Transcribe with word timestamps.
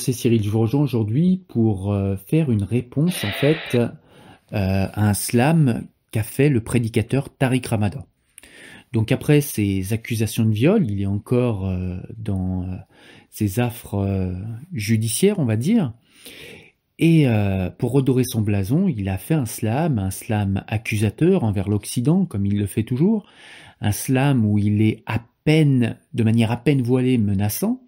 C'est 0.00 0.14
Cyril. 0.14 0.42
Je 0.42 0.48
vous 0.48 0.60
rejoins 0.60 0.80
aujourd'hui 0.80 1.44
pour 1.48 1.92
euh, 1.92 2.16
faire 2.16 2.50
une 2.50 2.62
réponse 2.62 3.22
en 3.22 3.32
fait 3.32 3.74
euh, 3.74 3.88
à 4.50 5.08
un 5.10 5.12
slam 5.12 5.86
qu'a 6.10 6.22
fait 6.22 6.48
le 6.48 6.62
prédicateur 6.62 7.28
Tariq 7.28 7.68
Ramadan. 7.68 8.06
Donc 8.92 9.12
après 9.12 9.42
ces 9.42 9.92
accusations 9.92 10.46
de 10.46 10.52
viol, 10.52 10.90
il 10.90 11.02
est 11.02 11.06
encore 11.06 11.66
euh, 11.66 11.98
dans 12.16 12.66
ses 13.28 13.60
affres 13.60 14.34
judiciaires, 14.72 15.38
on 15.38 15.44
va 15.44 15.56
dire. 15.56 15.92
Et 16.98 17.26
pour 17.78 17.92
redorer 17.92 18.24
son 18.24 18.42
blason, 18.42 18.88
il 18.88 19.08
a 19.08 19.16
fait 19.16 19.34
un 19.34 19.46
slam, 19.46 19.98
un 19.98 20.10
slam 20.10 20.64
accusateur 20.66 21.44
envers 21.44 21.68
l'Occident, 21.68 22.26
comme 22.26 22.44
il 22.44 22.58
le 22.58 22.66
fait 22.66 22.82
toujours, 22.82 23.26
un 23.80 23.92
slam 23.92 24.44
où 24.44 24.58
il 24.58 24.82
est 24.82 25.02
à 25.06 25.22
peine, 25.44 25.96
de 26.12 26.24
manière 26.24 26.50
à 26.50 26.58
peine 26.58 26.82
voilée, 26.82 27.16
menaçant, 27.16 27.80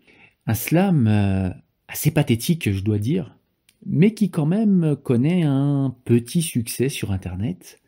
un 0.46 0.54
slam 0.54 1.52
assez 1.92 2.10
pathétique, 2.10 2.72
je 2.72 2.80
dois 2.80 2.98
dire, 2.98 3.36
mais 3.84 4.14
qui 4.14 4.30
quand 4.30 4.46
même 4.46 4.96
connaît 5.02 5.42
un 5.42 5.94
petit 6.04 6.40
succès 6.40 6.88
sur 6.88 7.12
Internet. 7.12 7.80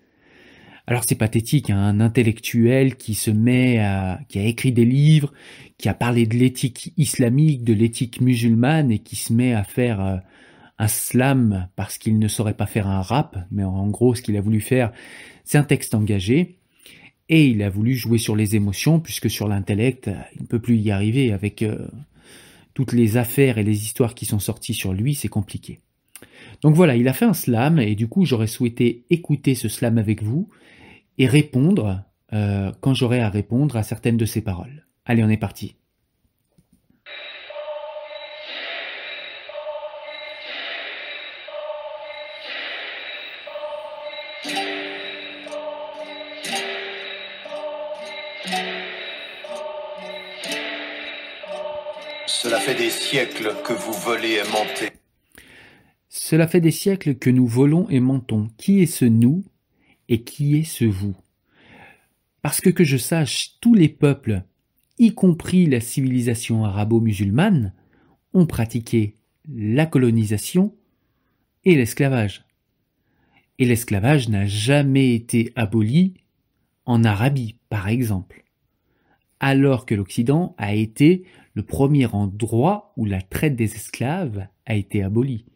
Alors 0.86 1.04
c'est 1.06 1.14
pathétique, 1.14 1.70
hein, 1.70 1.78
un 1.78 2.00
intellectuel 2.00 2.96
qui 2.96 3.14
se 3.14 3.30
met 3.30 3.78
à, 3.78 4.20
qui 4.28 4.38
a 4.38 4.44
écrit 4.44 4.72
des 4.72 4.84
livres, 4.84 5.32
qui 5.78 5.88
a 5.88 5.94
parlé 5.94 6.26
de 6.26 6.36
l'éthique 6.36 6.92
islamique, 6.98 7.64
de 7.64 7.72
l'éthique 7.72 8.20
musulmane 8.20 8.90
et 8.90 8.98
qui 8.98 9.16
se 9.16 9.32
met 9.32 9.54
à 9.54 9.64
faire 9.64 10.04
euh, 10.04 10.16
un 10.78 10.88
slam 10.88 11.68
parce 11.74 11.96
qu'il 11.96 12.18
ne 12.18 12.28
saurait 12.28 12.52
pas 12.52 12.66
faire 12.66 12.86
un 12.86 13.00
rap, 13.00 13.38
mais 13.50 13.64
en 13.64 13.88
gros 13.88 14.14
ce 14.14 14.20
qu'il 14.20 14.36
a 14.36 14.42
voulu 14.42 14.60
faire, 14.60 14.92
c'est 15.44 15.56
un 15.56 15.62
texte 15.64 15.94
engagé. 15.94 16.58
Et 17.30 17.46
il 17.46 17.62
a 17.62 17.70
voulu 17.70 17.94
jouer 17.94 18.18
sur 18.18 18.36
les 18.36 18.54
émotions 18.54 19.00
puisque 19.00 19.30
sur 19.30 19.48
l'intellect, 19.48 20.10
il 20.36 20.42
ne 20.42 20.46
peut 20.46 20.60
plus 20.60 20.76
y 20.76 20.90
arriver 20.90 21.32
avec 21.32 21.62
euh, 21.62 21.88
toutes 22.74 22.92
les 22.92 23.16
affaires 23.16 23.58
et 23.58 23.62
les 23.62 23.84
histoires 23.84 24.14
qui 24.14 24.26
sont 24.26 24.40
sorties 24.40 24.74
sur 24.74 24.92
lui, 24.92 25.14
c'est 25.14 25.28
compliqué. 25.28 25.80
Donc 26.62 26.74
voilà, 26.74 26.96
il 26.96 27.08
a 27.08 27.12
fait 27.12 27.24
un 27.24 27.34
slam 27.34 27.78
et 27.78 27.94
du 27.94 28.08
coup 28.08 28.24
j'aurais 28.24 28.46
souhaité 28.46 29.04
écouter 29.10 29.54
ce 29.54 29.68
slam 29.68 29.98
avec 29.98 30.22
vous 30.22 30.48
et 31.18 31.26
répondre 31.26 32.02
euh, 32.32 32.72
quand 32.80 32.94
j'aurai 32.94 33.20
à 33.20 33.30
répondre 33.30 33.76
à 33.76 33.82
certaines 33.82 34.16
de 34.16 34.24
ses 34.24 34.40
paroles. 34.40 34.86
Allez, 35.04 35.22
on 35.22 35.28
est 35.28 35.36
parti. 35.36 35.76
Cela 52.44 52.60
fait 52.60 52.74
des 52.74 52.90
siècles 52.90 53.54
que 53.64 53.72
vous 53.72 53.94
volez 53.94 54.32
et 54.32 54.42
mentez. 54.52 54.92
Cela 56.10 56.46
fait 56.46 56.60
des 56.60 56.72
siècles 56.72 57.14
que 57.14 57.30
nous 57.30 57.46
volons 57.46 57.88
et 57.88 58.00
mentons. 58.00 58.50
Qui 58.58 58.82
est 58.82 58.86
ce 58.86 59.06
nous 59.06 59.46
et 60.10 60.24
qui 60.24 60.58
est 60.58 60.64
ce 60.64 60.84
vous? 60.84 61.16
Parce 62.42 62.60
que 62.60 62.68
que 62.68 62.84
je 62.84 62.98
sache, 62.98 63.52
tous 63.62 63.72
les 63.72 63.88
peuples, 63.88 64.42
y 64.98 65.14
compris 65.14 65.64
la 65.64 65.80
civilisation 65.80 66.66
arabo-musulmane, 66.66 67.72
ont 68.34 68.44
pratiqué 68.44 69.16
la 69.48 69.86
colonisation 69.86 70.74
et 71.64 71.74
l'esclavage. 71.74 72.44
Et 73.58 73.64
l'esclavage 73.64 74.28
n'a 74.28 74.44
jamais 74.44 75.14
été 75.14 75.50
aboli 75.56 76.12
en 76.84 77.04
Arabie, 77.04 77.56
par 77.70 77.88
exemple, 77.88 78.44
alors 79.40 79.86
que 79.86 79.94
l'Occident 79.94 80.54
a 80.58 80.74
été 80.74 81.24
le 81.54 81.62
premier 81.62 82.06
endroit 82.06 82.92
où 82.96 83.04
la 83.04 83.22
traite 83.22 83.56
des 83.56 83.74
esclaves 83.74 84.46
a 84.66 84.74
été 84.74 85.02
abolie. 85.02 85.46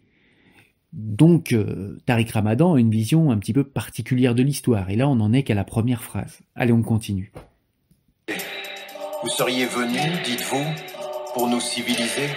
Donc, 0.93 1.53
euh, 1.53 1.99
Tariq 2.07 2.33
Ramadan 2.33 2.75
a 2.75 2.81
une 2.81 2.91
vision 2.91 3.31
un 3.31 3.39
petit 3.39 3.53
peu 3.53 3.65
particulière 3.65 4.35
de 4.35 4.43
l'histoire, 4.43 4.89
et 4.89 4.97
là 4.97 5.09
on 5.09 5.17
n'en 5.17 5.33
est 5.33 5.43
qu'à 5.43 5.55
la 5.55 5.65
première 5.65 6.03
phrase. 6.03 6.41
Allez, 6.55 6.73
on 6.73 6.83
continue. 6.83 7.33
Vous 9.23 9.29
seriez 9.29 9.67
venu, 9.67 9.99
dites-vous, 10.25 10.65
pour 11.35 11.49
nous 11.49 11.61
civiliser? 11.61 12.29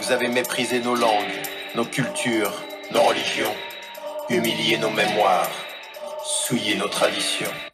Vous 0.00 0.10
avez 0.10 0.28
méprisé 0.28 0.82
nos 0.82 0.96
langues, 0.96 1.42
nos 1.76 1.84
cultures, 1.84 2.52
nos 2.92 3.02
religions, 3.02 3.54
humilié 4.28 4.78
nos 4.78 4.90
mémoires, 4.90 5.50
souillé 6.24 6.76
nos 6.76 6.88
traditions. 6.88 7.73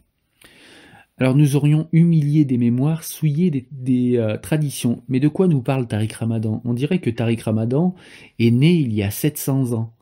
Alors 1.20 1.34
nous 1.34 1.54
aurions 1.54 1.86
humilié 1.92 2.46
des 2.46 2.56
mémoires, 2.56 3.04
souillé 3.04 3.66
des, 3.70 4.16
euh, 4.16 4.38
traditions. 4.38 5.02
Mais 5.08 5.20
de 5.20 5.28
quoi 5.28 5.48
nous 5.48 5.60
parle 5.60 5.86
Tariq 5.86 6.14
Ramadan? 6.14 6.62
On 6.64 6.72
dirait 6.72 6.98
que 6.98 7.10
Tariq 7.10 7.42
Ramadan 7.42 7.94
est 8.38 8.50
né 8.50 8.72
il 8.72 8.94
y 8.94 9.02
a 9.02 9.10
700 9.10 9.74
ans. 9.74 9.92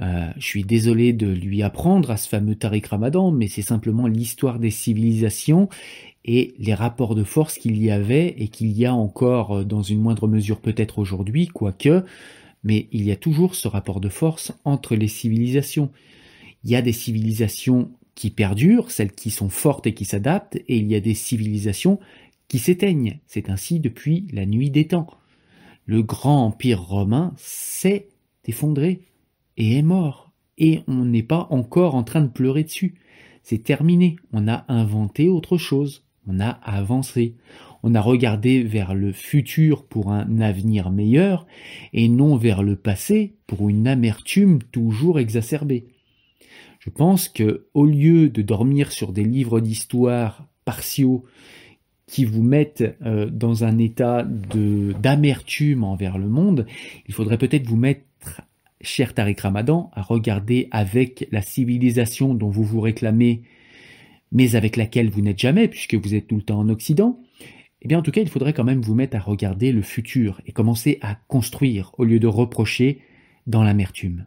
Euh, 0.00 0.28
je 0.36 0.46
suis 0.46 0.62
désolé 0.62 1.12
de 1.12 1.26
lui 1.26 1.64
apprendre 1.64 2.12
à 2.12 2.16
ce 2.16 2.28
fameux 2.28 2.54
Tariq 2.54 2.86
Ramadan, 2.88 3.32
mais 3.32 3.48
c'est 3.48 3.62
simplement 3.62 4.06
l'histoire 4.06 4.60
des 4.60 4.70
civilisations 4.70 5.68
et 6.24 6.54
les 6.60 6.74
rapports 6.74 7.16
de 7.16 7.24
force 7.24 7.58
qu'il 7.58 7.82
y 7.82 7.90
avait 7.90 8.28
et 8.38 8.46
qu'il 8.46 8.70
y 8.70 8.86
a 8.86 8.94
encore 8.94 9.58
euh, 9.58 9.64
dans 9.64 9.82
une 9.82 10.00
moindre 10.00 10.28
mesure 10.28 10.60
peut-être 10.60 11.00
aujourd'hui, 11.00 11.48
quoique, 11.48 12.04
mais 12.62 12.86
il 12.92 13.02
y 13.02 13.10
a 13.10 13.16
toujours 13.16 13.56
ce 13.56 13.66
rapport 13.66 14.00
de 14.00 14.08
force 14.08 14.52
entre 14.64 14.94
les 14.94 15.08
civilisations. 15.08 15.90
Il 16.62 16.70
y 16.70 16.76
a 16.76 16.82
des 16.82 16.92
civilisations 16.92 17.90
qui 18.16 18.30
perdurent, 18.30 18.90
celles 18.90 19.12
qui 19.12 19.30
sont 19.30 19.50
fortes 19.50 19.86
et 19.86 19.94
qui 19.94 20.06
s'adaptent, 20.06 20.56
et 20.56 20.78
il 20.78 20.90
y 20.90 20.96
a 20.96 21.00
des 21.00 21.14
civilisations 21.14 22.00
qui 22.48 22.58
s'éteignent. 22.58 23.20
C'est 23.26 23.50
ainsi 23.50 23.78
depuis 23.78 24.26
la 24.32 24.46
nuit 24.46 24.70
des 24.70 24.88
temps. 24.88 25.06
Le 25.84 26.02
grand 26.02 26.46
empire 26.46 26.82
romain 26.82 27.34
s'est 27.36 28.08
effondré 28.46 29.02
et 29.56 29.76
est 29.76 29.82
mort, 29.82 30.32
et 30.58 30.80
on 30.88 31.04
n'est 31.04 31.22
pas 31.22 31.46
encore 31.50 31.94
en 31.94 32.02
train 32.02 32.22
de 32.22 32.28
pleurer 32.28 32.64
dessus. 32.64 32.94
C'est 33.42 33.62
terminé, 33.62 34.16
on 34.32 34.48
a 34.48 34.64
inventé 34.68 35.28
autre 35.28 35.58
chose, 35.58 36.04
on 36.26 36.40
a 36.40 36.48
avancé, 36.48 37.36
on 37.82 37.94
a 37.94 38.00
regardé 38.00 38.62
vers 38.62 38.94
le 38.94 39.12
futur 39.12 39.84
pour 39.84 40.10
un 40.10 40.40
avenir 40.40 40.90
meilleur, 40.90 41.46
et 41.92 42.08
non 42.08 42.36
vers 42.36 42.62
le 42.62 42.76
passé 42.76 43.36
pour 43.46 43.68
une 43.68 43.86
amertume 43.86 44.62
toujours 44.72 45.20
exacerbée. 45.20 45.84
Je 46.86 46.90
pense 46.92 47.28
que, 47.28 47.66
au 47.74 47.84
lieu 47.84 48.28
de 48.28 48.42
dormir 48.42 48.92
sur 48.92 49.12
des 49.12 49.24
livres 49.24 49.58
d'histoire 49.58 50.46
partiaux 50.64 51.24
qui 52.06 52.24
vous 52.24 52.44
mettent 52.44 52.96
euh, 53.04 53.28
dans 53.28 53.64
un 53.64 53.78
état 53.78 54.22
d'amertume 54.22 55.82
envers 55.82 56.16
le 56.16 56.28
monde, 56.28 56.64
il 57.08 57.12
faudrait 57.12 57.38
peut-être 57.38 57.66
vous 57.66 57.76
mettre, 57.76 58.04
cher 58.80 59.14
Tariq 59.14 59.40
Ramadan, 59.42 59.90
à 59.94 60.02
regarder 60.02 60.68
avec 60.70 61.26
la 61.32 61.42
civilisation 61.42 62.34
dont 62.34 62.50
vous 62.50 62.62
vous 62.62 62.80
réclamez, 62.80 63.42
mais 64.30 64.54
avec 64.54 64.76
laquelle 64.76 65.10
vous 65.10 65.22
n'êtes 65.22 65.40
jamais, 65.40 65.66
puisque 65.66 65.96
vous 65.96 66.14
êtes 66.14 66.28
tout 66.28 66.36
le 66.36 66.42
temps 66.42 66.60
en 66.60 66.68
Occident. 66.68 67.18
Eh 67.82 67.88
bien, 67.88 67.98
en 67.98 68.02
tout 68.02 68.12
cas, 68.12 68.20
il 68.20 68.28
faudrait 68.28 68.52
quand 68.52 68.62
même 68.62 68.80
vous 68.80 68.94
mettre 68.94 69.16
à 69.16 69.20
regarder 69.20 69.72
le 69.72 69.82
futur 69.82 70.40
et 70.46 70.52
commencer 70.52 71.00
à 71.02 71.16
construire 71.26 71.90
au 71.98 72.04
lieu 72.04 72.20
de 72.20 72.28
reprocher 72.28 73.00
dans 73.48 73.64
l'amertume. 73.64 74.26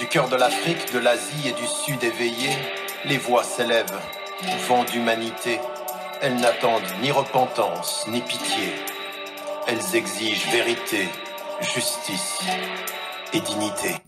Du 0.00 0.06
cœur 0.06 0.30
de 0.30 0.36
l'Afrique, 0.36 0.94
de 0.94 0.98
l'Asie 0.98 1.48
et 1.48 1.52
du 1.52 1.66
Sud 1.66 2.02
éveillé, 2.02 2.48
les 3.06 3.18
voix 3.18 3.44
s'élèvent, 3.44 4.00
vent 4.66 4.82
d'humanité. 4.84 5.58
Elles 6.22 6.36
n'attendent 6.36 6.80
ni 7.02 7.10
repentance, 7.10 8.06
ni 8.10 8.22
pitié. 8.22 8.64
Elles 9.68 9.94
exigent 9.94 10.50
vérité, 10.50 11.06
justice 11.60 12.40
et 13.34 13.40
dignité. 13.40 14.00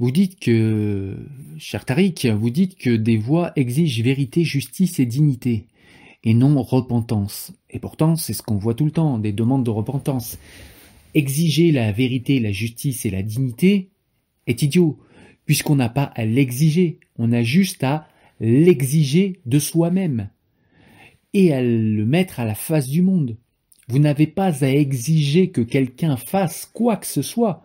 Vous 0.00 0.10
dites 0.10 0.40
que, 0.40 1.16
cher 1.58 1.84
Tariq, 1.84 2.26
vous 2.26 2.50
dites 2.50 2.76
que 2.76 2.90
des 2.90 3.18
voix 3.18 3.52
exigent 3.54 4.02
vérité, 4.02 4.42
justice 4.42 4.98
et 4.98 5.06
dignité, 5.06 5.68
et 6.24 6.34
non 6.34 6.60
repentance. 6.60 7.52
Et 7.70 7.78
pourtant, 7.78 8.16
c'est 8.16 8.32
ce 8.32 8.42
qu'on 8.42 8.56
voit 8.56 8.74
tout 8.74 8.84
le 8.84 8.90
temps, 8.90 9.18
des 9.18 9.32
demandes 9.32 9.64
de 9.64 9.70
repentance. 9.70 10.38
Exiger 11.14 11.70
la 11.70 11.92
vérité, 11.92 12.40
la 12.40 12.50
justice 12.50 13.06
et 13.06 13.10
la 13.10 13.22
dignité, 13.22 13.90
est 14.46 14.62
idiot, 14.62 14.98
puisqu'on 15.44 15.76
n'a 15.76 15.88
pas 15.88 16.04
à 16.14 16.24
l'exiger, 16.24 17.00
on 17.18 17.32
a 17.32 17.42
juste 17.42 17.84
à 17.84 18.08
l'exiger 18.40 19.40
de 19.46 19.58
soi-même 19.58 20.28
et 21.32 21.52
à 21.52 21.62
le 21.62 22.04
mettre 22.04 22.40
à 22.40 22.44
la 22.44 22.54
face 22.54 22.88
du 22.88 23.02
monde. 23.02 23.36
Vous 23.88 23.98
n'avez 23.98 24.26
pas 24.26 24.64
à 24.64 24.68
exiger 24.68 25.50
que 25.50 25.60
quelqu'un 25.60 26.16
fasse 26.16 26.66
quoi 26.66 26.96
que 26.96 27.06
ce 27.06 27.22
soit. 27.22 27.62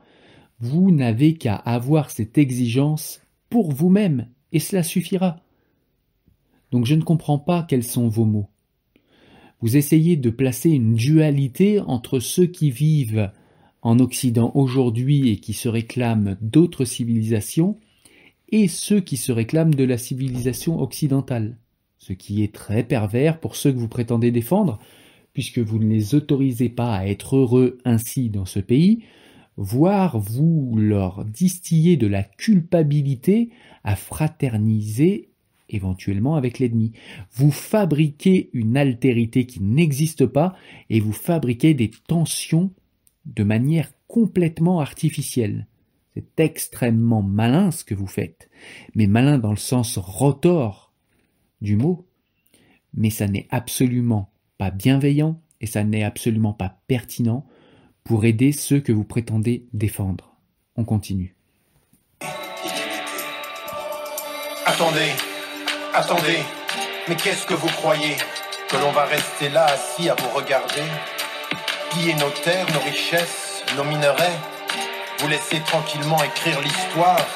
Vous 0.59 0.91
n'avez 0.91 1.33
qu'à 1.33 1.55
avoir 1.55 2.11
cette 2.11 2.37
exigence 2.37 3.21
pour 3.49 3.71
vous-même, 3.71 4.27
et 4.51 4.59
cela 4.59 4.83
suffira. 4.83 5.41
Donc 6.71 6.85
je 6.85 6.95
ne 6.95 7.01
comprends 7.01 7.39
pas 7.39 7.63
quels 7.63 7.83
sont 7.83 8.07
vos 8.07 8.25
mots. 8.25 8.49
Vous 9.61 9.77
essayez 9.77 10.15
de 10.15 10.29
placer 10.29 10.69
une 10.69 10.95
dualité 10.95 11.79
entre 11.79 12.19
ceux 12.19 12.47
qui 12.47 12.71
vivent 12.71 13.31
en 13.81 13.99
Occident 13.99 14.51
aujourd'hui 14.55 15.29
et 15.29 15.37
qui 15.37 15.53
se 15.53 15.69
réclament 15.69 16.37
d'autres 16.41 16.85
civilisations, 16.85 17.77
et 18.49 18.67
ceux 18.67 18.99
qui 18.99 19.17
se 19.17 19.31
réclament 19.31 19.75
de 19.75 19.83
la 19.83 19.97
civilisation 19.97 20.79
occidentale, 20.79 21.57
ce 21.97 22.13
qui 22.13 22.43
est 22.43 22.53
très 22.53 22.83
pervers 22.83 23.39
pour 23.39 23.55
ceux 23.55 23.71
que 23.71 23.77
vous 23.77 23.87
prétendez 23.87 24.31
défendre, 24.31 24.79
puisque 25.33 25.59
vous 25.59 25.79
ne 25.79 25.89
les 25.89 26.15
autorisez 26.15 26.69
pas 26.69 26.95
à 26.95 27.05
être 27.07 27.37
heureux 27.37 27.77
ainsi 27.85 28.29
dans 28.29 28.45
ce 28.45 28.59
pays, 28.59 29.03
voire 29.57 30.19
vous 30.19 30.75
leur 30.75 31.23
distiller 31.25 31.97
de 31.97 32.07
la 32.07 32.23
culpabilité 32.23 33.49
à 33.83 33.95
fraterniser 33.95 35.29
éventuellement 35.69 36.35
avec 36.35 36.59
l'ennemi. 36.59 36.91
Vous 37.31 37.51
fabriquez 37.51 38.49
une 38.53 38.75
altérité 38.75 39.45
qui 39.45 39.61
n'existe 39.61 40.25
pas 40.25 40.55
et 40.89 40.99
vous 40.99 41.13
fabriquez 41.13 41.73
des 41.73 41.91
tensions 42.07 42.71
de 43.25 43.43
manière 43.43 43.91
complètement 44.07 44.79
artificielle. 44.79 45.67
C'est 46.13 46.39
extrêmement 46.39 47.21
malin 47.21 47.71
ce 47.71 47.83
que 47.83 47.95
vous 47.95 48.07
faites, 48.07 48.49
mais 48.95 49.07
malin 49.07 49.37
dans 49.37 49.51
le 49.51 49.57
sens 49.57 49.97
rotor 49.97 50.91
du 51.61 51.77
mot, 51.77 52.05
mais 52.93 53.09
ça 53.09 53.27
n'est 53.27 53.47
absolument 53.49 54.31
pas 54.57 54.71
bienveillant 54.71 55.39
et 55.61 55.67
ça 55.67 55.83
n'est 55.83 56.03
absolument 56.03 56.53
pas 56.53 56.81
pertinent 56.87 57.45
pour 58.03 58.25
aider 58.25 58.51
ceux 58.51 58.79
que 58.79 58.91
vous 58.91 59.05
prétendez 59.05 59.67
défendre. 59.73 60.35
On 60.75 60.83
continue. 60.83 61.35
Attendez, 64.65 65.11
attendez, 65.93 66.39
mais 67.07 67.15
qu'est-ce 67.15 67.45
que 67.45 67.53
vous 67.53 67.67
croyez? 67.67 68.15
Que 68.69 68.77
l'on 68.77 68.91
va 68.91 69.05
rester 69.05 69.49
là 69.49 69.65
assis 69.65 70.09
à 70.09 70.15
vous 70.15 70.29
regarder? 70.29 70.83
Piller 71.91 72.13
nos 72.13 72.29
terres, 72.43 72.67
nos 72.73 72.79
richesses, 72.79 73.63
nos 73.75 73.83
minerais, 73.83 74.37
vous 75.19 75.27
laisser 75.27 75.59
tranquillement 75.65 76.23
écrire 76.23 76.61
l'histoire 76.61 77.27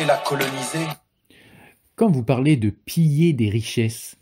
et 0.00 0.04
la 0.04 0.16
coloniser. 0.18 0.86
Quand 1.96 2.10
vous 2.10 2.22
parlez 2.22 2.56
de 2.56 2.70
piller 2.70 3.32
des 3.32 3.48
richesses, 3.48 4.16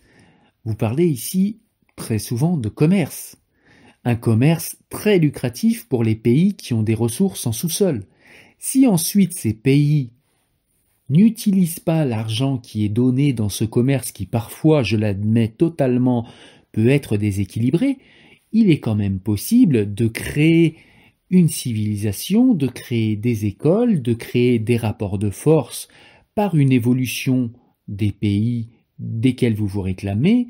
vous 0.64 0.74
parlez 0.74 1.06
ici 1.06 1.60
très 1.96 2.18
souvent 2.18 2.56
de 2.56 2.68
commerce. 2.68 3.36
Un 4.04 4.16
commerce 4.16 4.76
très 4.88 5.18
lucratif 5.18 5.86
pour 5.88 6.04
les 6.04 6.16
pays 6.16 6.54
qui 6.54 6.72
ont 6.72 6.82
des 6.82 6.94
ressources 6.94 7.46
en 7.46 7.52
sous-sol. 7.52 8.04
Si 8.58 8.86
ensuite 8.86 9.34
ces 9.34 9.52
pays 9.52 10.10
n'utilisent 11.10 11.80
pas 11.80 12.06
l'argent 12.06 12.56
qui 12.56 12.86
est 12.86 12.90
donné 12.90 13.34
dans 13.34 13.50
ce 13.50 13.64
commerce 13.64 14.10
qui 14.10 14.24
parfois, 14.24 14.82
je 14.82 14.96
l'admets 14.96 15.48
totalement, 15.48 16.26
peut 16.72 16.88
être 16.88 17.18
déséquilibré, 17.18 17.98
il 18.52 18.70
est 18.70 18.80
quand 18.80 18.94
même 18.94 19.18
possible 19.18 19.92
de 19.94 20.06
créer 20.06 20.76
une 21.30 21.48
civilisation, 21.48 22.54
de 22.54 22.66
créer 22.66 23.16
des 23.16 23.46
écoles, 23.46 24.02
de 24.02 24.12
créer 24.12 24.58
des 24.58 24.76
rapports 24.76 25.18
de 25.18 25.30
force 25.30 25.88
par 26.34 26.54
une 26.54 26.72
évolution 26.72 27.50
des 27.88 28.12
pays 28.12 28.68
desquels 28.98 29.54
vous 29.54 29.66
vous 29.66 29.80
réclamez, 29.80 30.48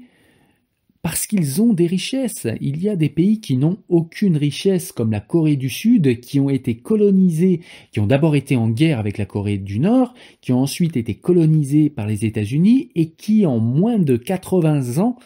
parce 1.03 1.27
qu'ils 1.27 1.61
ont 1.61 1.73
des 1.73 1.87
richesses. 1.87 2.47
Il 2.61 2.81
y 2.81 2.89
a 2.89 2.95
des 2.95 3.09
pays 3.09 3.41
qui 3.41 3.57
n'ont 3.57 3.79
aucune 3.89 4.37
richesse, 4.37 4.93
comme 4.93 5.11
la 5.11 5.21
Corée 5.21 5.57
du 5.57 5.69
Sud, 5.69 6.21
qui 6.21 6.39
ont 6.39 6.51
été 6.51 6.77
colonisés, 6.77 7.61
qui 7.91 7.99
ont 7.99 8.07
d'abord 8.07 8.37
été 8.37 8.55
en 8.57 8.69
guerre 8.69 9.01
avec 9.01 9.19
la 9.19 9.27
Corée 9.27 9.59
du 9.59 9.81
Nord, 9.81 10.15
qui 10.41 10.53
ont 10.53 10.61
ensuite 10.61 10.97
été 10.97 11.15
colonisés 11.15 11.91
par 11.91 12.07
les 12.07 12.25
États-Unis 12.25 12.91
et 12.95 13.11
qui, 13.11 13.47
en 13.47 13.59
moins 13.59 13.99
de 13.99 14.17
80 14.17 14.99
ans, 14.99 15.17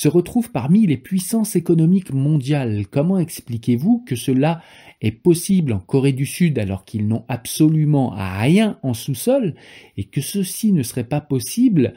se 0.00 0.08
retrouvent 0.08 0.50
parmi 0.50 0.86
les 0.86 0.96
puissances 0.96 1.56
économiques 1.56 2.14
mondiales. 2.14 2.86
Comment 2.90 3.18
expliquez-vous 3.18 4.02
que 4.06 4.16
cela 4.16 4.62
est 5.02 5.10
possible 5.10 5.74
en 5.74 5.78
Corée 5.78 6.14
du 6.14 6.24
Sud 6.24 6.58
alors 6.58 6.86
qu'ils 6.86 7.06
n'ont 7.06 7.26
absolument 7.28 8.14
rien 8.16 8.78
en 8.82 8.94
sous-sol 8.94 9.54
et 9.98 10.04
que 10.04 10.22
ceci 10.22 10.72
ne 10.72 10.82
serait 10.82 11.04
pas 11.04 11.20
possible 11.20 11.92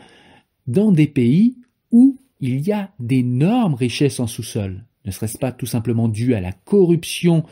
dans 0.67 0.91
des 0.91 1.07
pays 1.07 1.59
où 1.91 2.17
il 2.41 2.59
y 2.59 2.73
a 2.73 2.91
d'énormes 2.99 3.75
richesses 3.75 4.19
en 4.19 4.27
sous-sol? 4.27 4.83
Ne 5.05 5.11
serait-ce 5.11 5.37
pas 5.37 5.53
tout 5.53 5.65
simplement 5.65 6.09
dû 6.09 6.33
à 6.33 6.41
la 6.41 6.51
corruption 6.51 7.45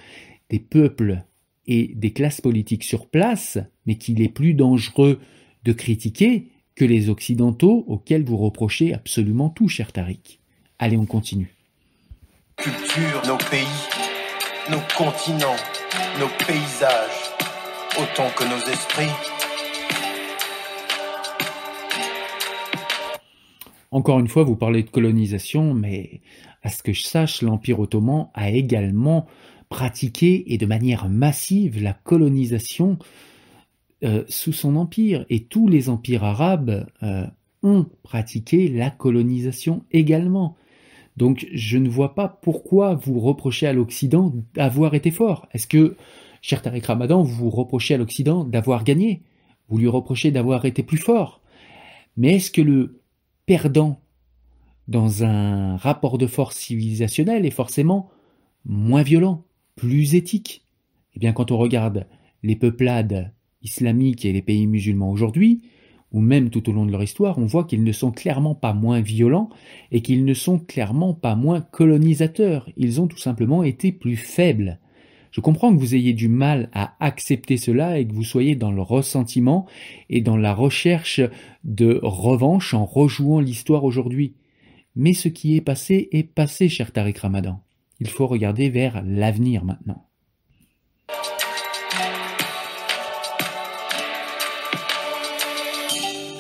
des 0.50 0.60
peuples 0.60 1.24
et 1.66 1.94
des 1.96 2.12
classes 2.12 2.42
politiques 2.42 2.84
sur 2.84 3.08
place, 3.08 3.58
mais 3.86 3.96
qu'il 3.96 4.22
est 4.22 4.28
plus 4.28 4.54
dangereux 4.54 5.18
de 5.64 5.72
critiquer 5.72 6.50
que 6.76 6.84
les 6.84 7.08
Occidentaux 7.08 7.86
auxquels 7.88 8.26
vous 8.26 8.36
reprochez 8.36 8.94
absolument 8.94 9.50
tout, 9.50 9.70
cher 9.70 9.94
Tariq? 9.94 10.41
Allez, 10.84 10.98
on 10.98 11.06
continue. 11.06 11.54
Culture, 12.58 13.22
nos 13.28 13.38
pays, 13.38 13.68
nos 14.72 14.82
continents, 14.98 15.62
nos 16.20 16.28
paysages, 16.44 17.30
autant 18.00 18.32
que 18.36 18.44
nos 18.46 18.58
esprits. 18.68 19.14
Encore 23.92 24.20
une 24.20 24.28
fois, 24.28 24.44
vous 24.44 24.56
parlez 24.56 24.82
de 24.82 24.90
colonisation, 24.90 25.76
mais 25.76 26.22
à 26.64 26.70
ce 26.70 26.82
que 26.82 26.94
je 26.94 27.04
sache, 27.04 27.44
l'Empire 27.44 27.80
ottoman 27.80 28.32
a 28.34 28.50
également 28.50 29.28
pratiqué 29.70 30.52
et 30.52 30.58
de 30.58 30.66
manière 30.66 31.08
massive 31.10 31.80
la 31.80 31.94
colonisation 31.94 32.98
euh, 34.04 34.24
sous 34.28 34.52
son 34.52 34.76
empire. 34.78 35.28
Et 35.30 35.44
tous 35.44 35.68
les 35.68 35.90
empires 35.90 36.24
arabes 36.24 36.88
euh, 37.04 37.28
ont 37.62 37.86
pratiqué 38.02 38.68
la 38.68 38.90
colonisation 38.90 39.86
également. 39.92 40.58
Donc 41.18 41.48
je 41.54 41.78
ne 41.78 41.90
vois 41.90 42.16
pas 42.16 42.28
pourquoi 42.28 42.96
vous 42.96 43.20
reprochez 43.20 43.68
à 43.68 43.74
l'Occident 43.74 44.34
d'avoir 44.54 44.94
été 44.94 45.12
fort. 45.12 45.48
Est-ce 45.52 45.68
que, 45.68 45.98
cher 46.42 46.62
Tariq 46.62 46.86
Ramadan, 46.86 47.22
vous 47.24 47.50
reprochez 47.50 47.96
à 47.96 47.98
l'Occident 47.98 48.44
d'avoir 48.44 48.84
gagné? 48.84 49.24
Vous 49.70 49.78
lui 49.78 49.88
reprochez 49.88 50.32
d'avoir 50.32 50.66
été 50.66 50.84
plus 50.84 50.98
fort. 50.98 51.42
Mais 52.18 52.36
est-ce 52.36 52.52
que 52.52 52.62
le 52.62 53.02
perdant 53.46 54.00
dans 54.88 55.24
un 55.24 55.78
rapport 55.78 56.18
de 56.18 56.28
force 56.28 56.58
civilisationnel 56.58 57.46
est 57.46 57.52
forcément 57.52 58.10
moins 58.66 59.04
violent, 59.04 59.44
plus 59.76 60.16
éthique? 60.16 60.66
Eh 61.14 61.20
bien 61.20 61.34
quand 61.34 61.52
on 61.52 61.58
regarde 61.58 62.08
les 62.44 62.56
peuplades 62.56 63.34
islamiques 63.62 64.26
et 64.26 64.34
les 64.34 64.42
pays 64.42 64.68
musulmans 64.68 65.12
aujourd'hui, 65.12 65.62
ou 66.12 66.20
même 66.20 66.50
tout 66.50 66.70
au 66.70 66.74
long 66.74 66.86
de 66.86 66.92
leur 66.92 67.04
histoire, 67.04 67.38
on 67.38 67.46
voit 67.46 67.64
qu'ils 67.64 67.84
ne 67.84 67.92
sont 67.92 68.12
clairement 68.12 68.56
pas 68.56 68.74
moins 68.74 69.02
violents 69.02 69.50
et 69.92 70.02
qu'ils 70.02 70.26
ne 70.26 70.34
sont 70.34 70.60
clairement 70.60 71.14
pas 71.14 71.36
moins 71.36 71.62
colonisateurs. 71.62 72.70
Ils 72.78 73.00
ont 73.00 73.08
tout 73.08 73.18
simplement 73.18 73.64
été 73.64 73.92
plus 73.92 74.18
faibles. 74.18 74.80
Je 75.32 75.40
comprends 75.40 75.74
que 75.74 75.80
vous 75.80 75.96
ayez 75.96 76.14
du 76.14 76.28
mal 76.28 76.70
à 76.74 76.96
accepter 77.00 77.56
cela 77.56 77.98
et 77.98 78.06
que 78.06 78.14
vous 78.14 78.26
soyez 78.26 78.56
dans 78.56 78.72
le 78.72 78.82
ressentiment 78.82 79.66
et 80.10 80.20
dans 80.20 80.36
la 80.36 80.54
recherche 80.54 81.22
de 81.64 82.00
revanche 82.04 82.74
en 82.74 82.86
rejouant 82.86 83.40
l'histoire 83.40 83.86
aujourd'hui. 83.86 84.36
Mais 84.98 85.14
ce 85.14 85.30
qui 85.30 85.56
est 85.56 85.62
passé 85.62 86.10
est 86.12 86.24
passé, 86.24 86.68
cher 86.68 86.92
Tariq 86.92 87.18
Ramadan. 87.20 87.62
Il 88.02 88.10
faut 88.10 88.28
regarder 88.28 88.70
vers 88.70 89.02
l'avenir 89.06 89.64
maintenant. 89.64 90.11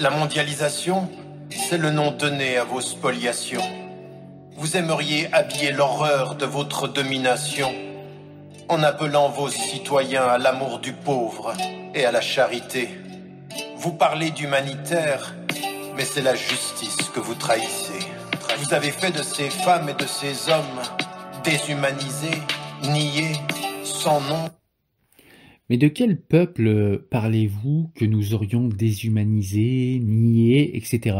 La 0.01 0.09
mondialisation, 0.09 1.07
c'est 1.51 1.77
le 1.77 1.91
nom 1.91 2.09
donné 2.09 2.57
à 2.57 2.63
vos 2.63 2.81
spoliations. 2.81 3.61
Vous 4.57 4.75
aimeriez 4.75 5.31
habiller 5.31 5.71
l'horreur 5.71 6.33
de 6.33 6.47
votre 6.47 6.87
domination 6.87 7.71
en 8.67 8.81
appelant 8.81 9.29
vos 9.29 9.49
citoyens 9.49 10.23
à 10.23 10.39
l'amour 10.39 10.79
du 10.79 10.93
pauvre 10.93 11.53
et 11.93 12.03
à 12.03 12.11
la 12.11 12.19
charité. 12.19 12.89
Vous 13.77 13.93
parlez 13.93 14.31
d'humanitaire, 14.31 15.35
mais 15.95 16.03
c'est 16.03 16.23
la 16.23 16.33
justice 16.33 17.11
que 17.13 17.19
vous 17.19 17.35
trahissez. 17.35 17.99
Vous 18.57 18.73
avez 18.73 18.89
fait 18.89 19.11
de 19.11 19.21
ces 19.21 19.51
femmes 19.51 19.87
et 19.89 19.93
de 19.93 20.07
ces 20.07 20.49
hommes 20.49 20.81
déshumanisés, 21.43 22.41
niés, 22.81 23.33
sans 23.83 24.19
nom. 24.21 24.49
Mais 25.71 25.77
de 25.77 25.87
quel 25.87 26.19
peuple 26.19 27.05
parlez-vous 27.09 27.91
que 27.95 28.03
nous 28.03 28.33
aurions 28.33 28.67
déshumanisé, 28.67 30.01
nié, 30.03 30.75
etc. 30.75 31.17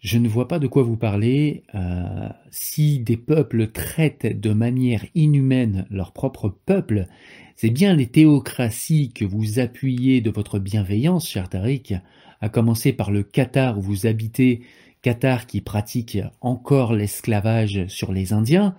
Je 0.00 0.18
ne 0.18 0.28
vois 0.28 0.48
pas 0.48 0.58
de 0.58 0.66
quoi 0.66 0.82
vous 0.82 0.98
parlez. 0.98 1.62
Euh, 1.74 2.28
si 2.50 2.98
des 2.98 3.16
peuples 3.16 3.68
traitent 3.68 4.38
de 4.38 4.52
manière 4.52 5.06
inhumaine 5.14 5.86
leur 5.88 6.12
propre 6.12 6.50
peuple, 6.66 7.06
c'est 7.54 7.70
bien 7.70 7.96
les 7.96 8.08
théocraties 8.08 9.14
que 9.14 9.24
vous 9.24 9.60
appuyez 9.60 10.20
de 10.20 10.28
votre 10.28 10.58
bienveillance, 10.58 11.26
cher 11.26 11.48
Tariq, 11.48 11.94
à 12.42 12.50
commencer 12.50 12.92
par 12.92 13.10
le 13.10 13.22
Qatar 13.22 13.78
où 13.78 13.80
vous 13.80 14.06
habitez, 14.06 14.60
Qatar 15.00 15.46
qui 15.46 15.62
pratique 15.62 16.18
encore 16.42 16.92
l'esclavage 16.92 17.86
sur 17.86 18.12
les 18.12 18.34
Indiens, 18.34 18.76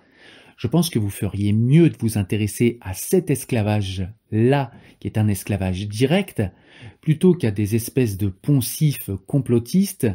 je 0.58 0.68
pense 0.68 0.90
que 0.90 1.00
vous 1.00 1.12
feriez 1.12 1.54
mieux 1.54 1.90
de 1.90 1.98
vous 2.00 2.18
intéresser 2.18 2.80
à 2.82 2.94
cet 2.94 3.30
esclavage-là, 3.30 4.72
qui 5.00 5.08
est 5.08 5.20
un 5.20 5.28
esclavage 5.28 5.88
direct, 5.88 6.42
plutôt 7.00 7.34
qu'à 7.34 7.52
des 7.52 7.76
espèces 7.76 8.18
de 8.18 8.28
poncifs 8.28 9.12
complotistes 9.28 10.08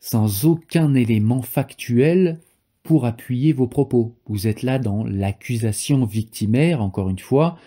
sans 0.00 0.46
aucun 0.46 0.94
élément 0.94 1.42
factuel 1.42 2.40
pour 2.82 3.06
appuyer 3.06 3.52
vos 3.52 3.66
propos. 3.66 4.16
Vous 4.26 4.46
êtes 4.46 4.62
là 4.62 4.78
dans 4.78 5.04
l'accusation 5.04 6.04
victimaire, 6.04 6.82
encore 6.82 7.08
une 7.08 7.18
fois, 7.18 7.58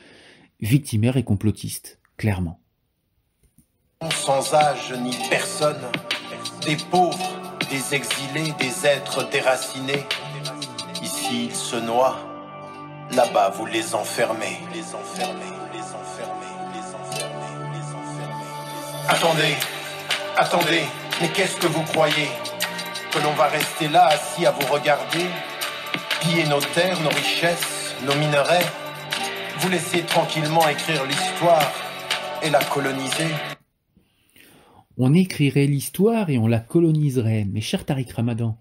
victimaire 0.60 1.18
et 1.18 1.24
complotiste, 1.24 2.00
clairement. 2.18 2.60
Sans 4.12 4.54
âge 4.54 4.94
ni 5.04 5.12
personne, 5.30 5.82
des 6.66 6.78
pauvres, 6.92 7.58
des 7.72 7.96
exilés, 7.96 8.54
des 8.60 8.86
êtres 8.86 9.28
déracinés, 9.32 10.06
Ici, 11.28 11.46
ils 11.48 11.56
se 11.56 11.76
noient. 11.76 12.16
Là-bas, 13.14 13.50
vous 13.50 13.66
les 13.66 13.94
enfermez. 13.94 14.60
Les 14.74 14.96
enfermez, 14.96 15.44
les 15.74 15.80
enfermez, 15.82 16.54
les 16.74 16.96
enfermez, 16.96 17.74
les 17.74 17.86
enfermez. 17.96 19.10
Attendez, 19.10 19.56
attendez, 20.38 20.84
mais 21.20 21.28
qu'est-ce 21.30 21.58
que 21.58 21.68
vous 21.68 21.84
croyez? 21.84 22.30
Que 23.12 23.20
l'on 23.20 23.34
va 23.34 23.48
rester 23.48 23.90
là, 23.90 24.08
assis 24.08 24.46
à 24.46 24.52
vous 24.52 24.72
regarder 24.72 25.26
Piller 26.22 26.46
nos 26.48 26.62
terres, 26.62 27.02
nos 27.02 27.10
richesses, 27.10 27.96
nos 28.06 28.16
minerais 28.16 28.64
Vous 29.60 29.70
laisser 29.70 30.04
tranquillement 30.04 30.68
écrire 30.70 31.04
l'histoire 31.06 31.72
et 32.42 32.50
la 32.50 32.64
coloniser? 32.64 33.28
On 34.98 35.14
écrirait 35.14 35.66
l'histoire 35.66 36.30
et 36.30 36.38
on 36.38 36.48
la 36.48 36.60
coloniserait. 36.60 37.46
Mais 37.52 37.62
cher 37.62 37.84
Tariq 37.86 38.14
Ramadan, 38.14 38.58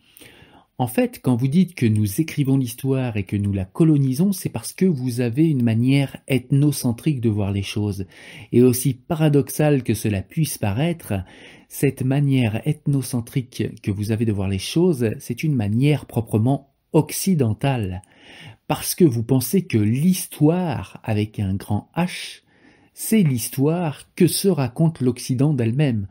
en 0.78 0.88
fait, 0.88 1.21
quand 1.23 1.37
vous 1.37 1.49
dites 1.49 1.75
que 1.75 1.87
nous 1.87 2.21
écrivons 2.21 2.59
l'histoire 2.59 3.16
et 3.16 3.23
que 3.23 3.37
nous 3.37 3.54
la 3.54 3.64
colonisons, 3.64 4.33
c'est 4.33 4.50
parce 4.50 4.75
que 4.75 4.85
vous 4.85 5.23
avez 5.23 5.49
une 5.49 5.62
manière 5.62 6.18
ethnocentrique 6.28 7.23
de 7.23 7.30
voir 7.30 7.50
les 7.50 7.62
choses. 7.62 8.04
Et 8.52 8.62
aussi 8.62 8.92
paradoxal 8.92 9.83
que 9.83 9.95
cela 9.95 10.21
puisse 10.21 10.59
paraître, 10.59 11.14
cette 11.71 12.02
manière 12.02 12.61
ethnocentrique 12.68 13.80
que 13.83 13.90
vous 13.90 14.12
avez 14.12 14.26
de 14.26 14.33
voir 14.33 14.49
les 14.49 14.59
choses, 14.59 15.11
c'est 15.18 15.42
une 15.42 15.54
manière 15.54 16.04
proprement 16.04 16.75
occidentale. 16.92 18.02
Parce 18.68 18.95
que 18.95 19.04
vous 19.04 19.23
pensez 19.23 19.64
que 19.64 19.78
l'histoire, 19.78 21.00
avec 21.04 21.40
un 21.40 21.54
grand 21.54 21.88
H, 21.97 22.42
c'est 22.92 23.23
l'histoire 23.23 24.02
que 24.14 24.26
se 24.26 24.49
raconte 24.49 25.00
l'Occident 25.00 25.54
d'elle-même. 25.54 26.06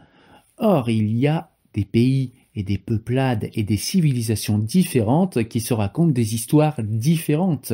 Or, 0.57 0.89
il 0.89 1.15
y 1.15 1.27
a 1.27 1.51
des 1.75 1.86
pays 1.86 2.34
et 2.55 2.63
des 2.63 2.77
peuplades 2.77 3.50
et 3.53 3.63
des 3.63 3.77
civilisations 3.77 4.57
différentes 4.57 5.43
qui 5.47 5.59
se 5.59 5.74
racontent 5.74 6.12
des 6.12 6.35
histoires 6.35 6.81
différentes. 6.81 7.74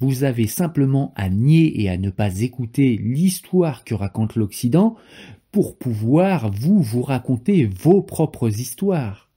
Vous 0.00 0.24
avez 0.24 0.46
simplement 0.46 1.12
à 1.16 1.28
nier 1.28 1.80
et 1.80 1.88
à 1.88 1.96
ne 1.96 2.10
pas 2.10 2.40
écouter 2.40 2.96
l'histoire 2.96 3.84
que 3.84 3.94
raconte 3.94 4.34
l'Occident 4.34 4.96
pour 5.52 5.76
pouvoir 5.76 6.50
vous 6.50 6.80
vous 6.80 7.02
raconter 7.02 7.66
vos 7.66 8.02
propres 8.02 8.60
histoires. 8.60 9.30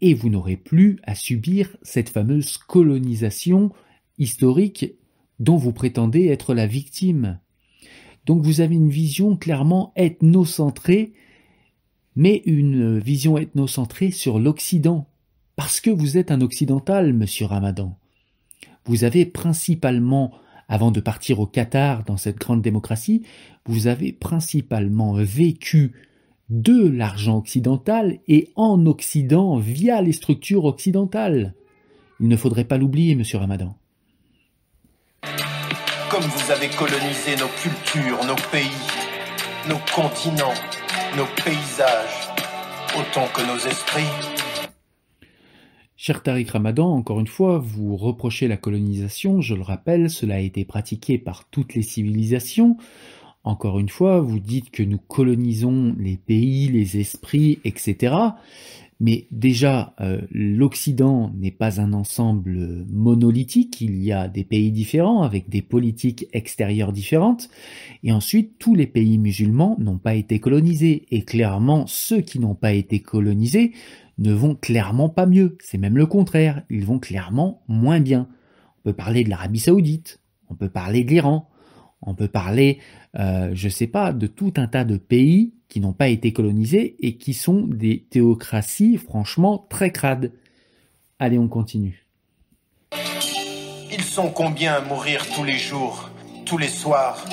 Et 0.00 0.14
vous 0.14 0.30
n'aurez 0.30 0.56
plus 0.56 0.98
à 1.02 1.14
subir 1.14 1.76
cette 1.82 2.08
fameuse 2.08 2.56
colonisation 2.56 3.70
historique 4.18 4.94
dont 5.40 5.56
vous 5.56 5.72
prétendez 5.72 6.26
être 6.26 6.54
la 6.54 6.66
victime. 6.66 7.38
Donc 8.26 8.42
vous 8.42 8.60
avez 8.60 8.76
une 8.76 8.90
vision 8.90 9.36
clairement 9.36 9.92
ethnocentrée 9.96 11.12
mais 12.16 12.42
une 12.46 12.98
vision 12.98 13.38
ethnocentrée 13.38 14.10
sur 14.10 14.38
l'Occident, 14.38 15.06
parce 15.56 15.80
que 15.80 15.90
vous 15.90 16.16
êtes 16.16 16.30
un 16.30 16.40
occidental, 16.40 17.12
monsieur 17.12 17.46
Ramadan. 17.46 17.96
Vous 18.86 19.04
avez 19.04 19.26
principalement, 19.26 20.32
avant 20.68 20.90
de 20.90 21.00
partir 21.00 21.40
au 21.40 21.46
Qatar 21.46 22.04
dans 22.04 22.16
cette 22.16 22.38
grande 22.38 22.62
démocratie, 22.62 23.22
vous 23.66 23.86
avez 23.86 24.12
principalement 24.12 25.12
vécu 25.12 25.92
de 26.48 26.88
l'argent 26.88 27.38
occidental 27.38 28.18
et 28.26 28.50
en 28.56 28.84
Occident 28.86 29.58
via 29.58 30.02
les 30.02 30.12
structures 30.12 30.64
occidentales. 30.64 31.54
Il 32.18 32.28
ne 32.28 32.36
faudrait 32.36 32.64
pas 32.64 32.76
l'oublier, 32.76 33.14
monsieur 33.14 33.38
Ramadan. 33.38 33.76
Comme 36.10 36.22
vous 36.22 36.50
avez 36.50 36.68
colonisé 36.68 37.36
nos 37.38 37.48
cultures, 37.62 38.24
nos 38.26 38.34
pays, 38.50 38.66
nos 39.68 39.78
continents, 39.94 40.54
nos 41.16 41.26
paysages, 41.44 42.28
autant 42.96 43.26
que 43.34 43.42
nos 43.42 43.58
esprits. 43.58 44.02
Cher 45.96 46.22
Tariq 46.22 46.50
Ramadan, 46.50 46.94
encore 46.94 47.20
une 47.20 47.26
fois, 47.26 47.58
vous 47.58 47.96
reprochez 47.96 48.48
la 48.48 48.56
colonisation, 48.56 49.40
je 49.40 49.54
le 49.54 49.62
rappelle, 49.62 50.08
cela 50.08 50.36
a 50.36 50.40
été 50.40 50.64
pratiqué 50.64 51.18
par 51.18 51.48
toutes 51.50 51.74
les 51.74 51.82
civilisations. 51.82 52.76
Encore 53.42 53.78
une 53.78 53.88
fois, 53.88 54.20
vous 54.20 54.38
dites 54.38 54.70
que 54.70 54.82
nous 54.82 54.98
colonisons 54.98 55.94
les 55.98 56.16
pays, 56.16 56.68
les 56.68 56.98
esprits, 56.98 57.58
etc. 57.64 58.14
Mais 59.00 59.26
déjà, 59.30 59.94
euh, 60.00 60.20
l'Occident 60.30 61.32
n'est 61.34 61.50
pas 61.50 61.80
un 61.80 61.94
ensemble 61.94 62.84
monolithique, 62.92 63.80
il 63.80 64.02
y 64.02 64.12
a 64.12 64.28
des 64.28 64.44
pays 64.44 64.70
différents 64.70 65.22
avec 65.22 65.48
des 65.48 65.62
politiques 65.62 66.26
extérieures 66.32 66.92
différentes, 66.92 67.48
et 68.02 68.12
ensuite 68.12 68.58
tous 68.58 68.74
les 68.74 68.86
pays 68.86 69.16
musulmans 69.16 69.76
n'ont 69.78 69.98
pas 69.98 70.14
été 70.14 70.38
colonisés, 70.38 71.06
et 71.10 71.22
clairement 71.22 71.86
ceux 71.86 72.20
qui 72.20 72.38
n'ont 72.38 72.54
pas 72.54 72.72
été 72.72 73.00
colonisés 73.00 73.72
ne 74.18 74.32
vont 74.32 74.54
clairement 74.54 75.08
pas 75.08 75.26
mieux, 75.26 75.56
c'est 75.60 75.78
même 75.78 75.96
le 75.96 76.06
contraire, 76.06 76.62
ils 76.68 76.84
vont 76.84 76.98
clairement 76.98 77.62
moins 77.68 78.00
bien. 78.00 78.28
On 78.78 78.90
peut 78.90 78.96
parler 78.96 79.24
de 79.24 79.30
l'Arabie 79.30 79.60
saoudite, 79.60 80.20
on 80.50 80.54
peut 80.54 80.68
parler 80.68 81.04
de 81.04 81.10
l'Iran, 81.10 81.49
on 82.02 82.14
peut 82.14 82.28
parler, 82.28 82.78
euh, 83.18 83.50
je 83.52 83.68
sais 83.68 83.86
pas, 83.86 84.12
de 84.12 84.26
tout 84.26 84.54
un 84.56 84.66
tas 84.66 84.84
de 84.84 84.96
pays 84.96 85.52
qui 85.68 85.80
n'ont 85.80 85.92
pas 85.92 86.08
été 86.08 86.32
colonisés 86.32 86.96
et 87.00 87.16
qui 87.16 87.34
sont 87.34 87.66
des 87.66 88.04
théocraties 88.10 88.96
franchement 88.96 89.66
très 89.68 89.90
crades. 89.90 90.32
Allez, 91.18 91.38
on 91.38 91.48
continue. 91.48 92.06
Ils 93.92 94.02
sont 94.02 94.30
combien 94.30 94.74
à 94.74 94.80
mourir 94.80 95.26
tous 95.34 95.44
les 95.44 95.58
jours, 95.58 96.10
tous 96.46 96.58
les 96.58 96.68
soirs, 96.68 97.24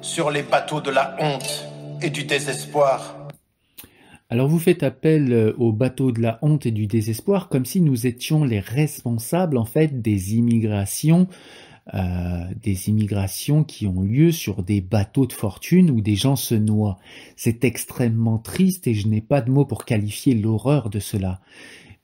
sur 0.00 0.30
les 0.30 0.42
bateaux 0.42 0.80
de 0.80 0.90
la 0.90 1.16
honte 1.20 1.64
et 2.02 2.10
du 2.10 2.24
désespoir? 2.24 3.28
Alors 4.30 4.48
vous 4.48 4.58
faites 4.58 4.82
appel 4.82 5.32
euh, 5.32 5.54
aux 5.56 5.72
bateaux 5.72 6.12
de 6.12 6.20
la 6.20 6.38
honte 6.42 6.66
et 6.66 6.70
du 6.70 6.86
désespoir 6.86 7.48
comme 7.48 7.64
si 7.64 7.80
nous 7.80 8.06
étions 8.06 8.44
les 8.44 8.60
responsables 8.60 9.56
en 9.56 9.64
fait 9.64 10.02
des 10.02 10.34
immigrations 10.34 11.28
euh, 11.94 12.44
des 12.62 12.88
immigrations 12.88 13.64
qui 13.64 13.86
ont 13.86 14.02
lieu 14.02 14.30
sur 14.30 14.62
des 14.62 14.80
bateaux 14.80 15.26
de 15.26 15.32
fortune 15.32 15.90
où 15.90 16.00
des 16.00 16.16
gens 16.16 16.36
se 16.36 16.54
noient. 16.54 16.98
C'est 17.36 17.64
extrêmement 17.64 18.38
triste 18.38 18.86
et 18.86 18.94
je 18.94 19.08
n'ai 19.08 19.20
pas 19.20 19.40
de 19.40 19.50
mots 19.50 19.64
pour 19.64 19.84
qualifier 19.84 20.34
l'horreur 20.34 20.90
de 20.90 20.98
cela. 20.98 21.40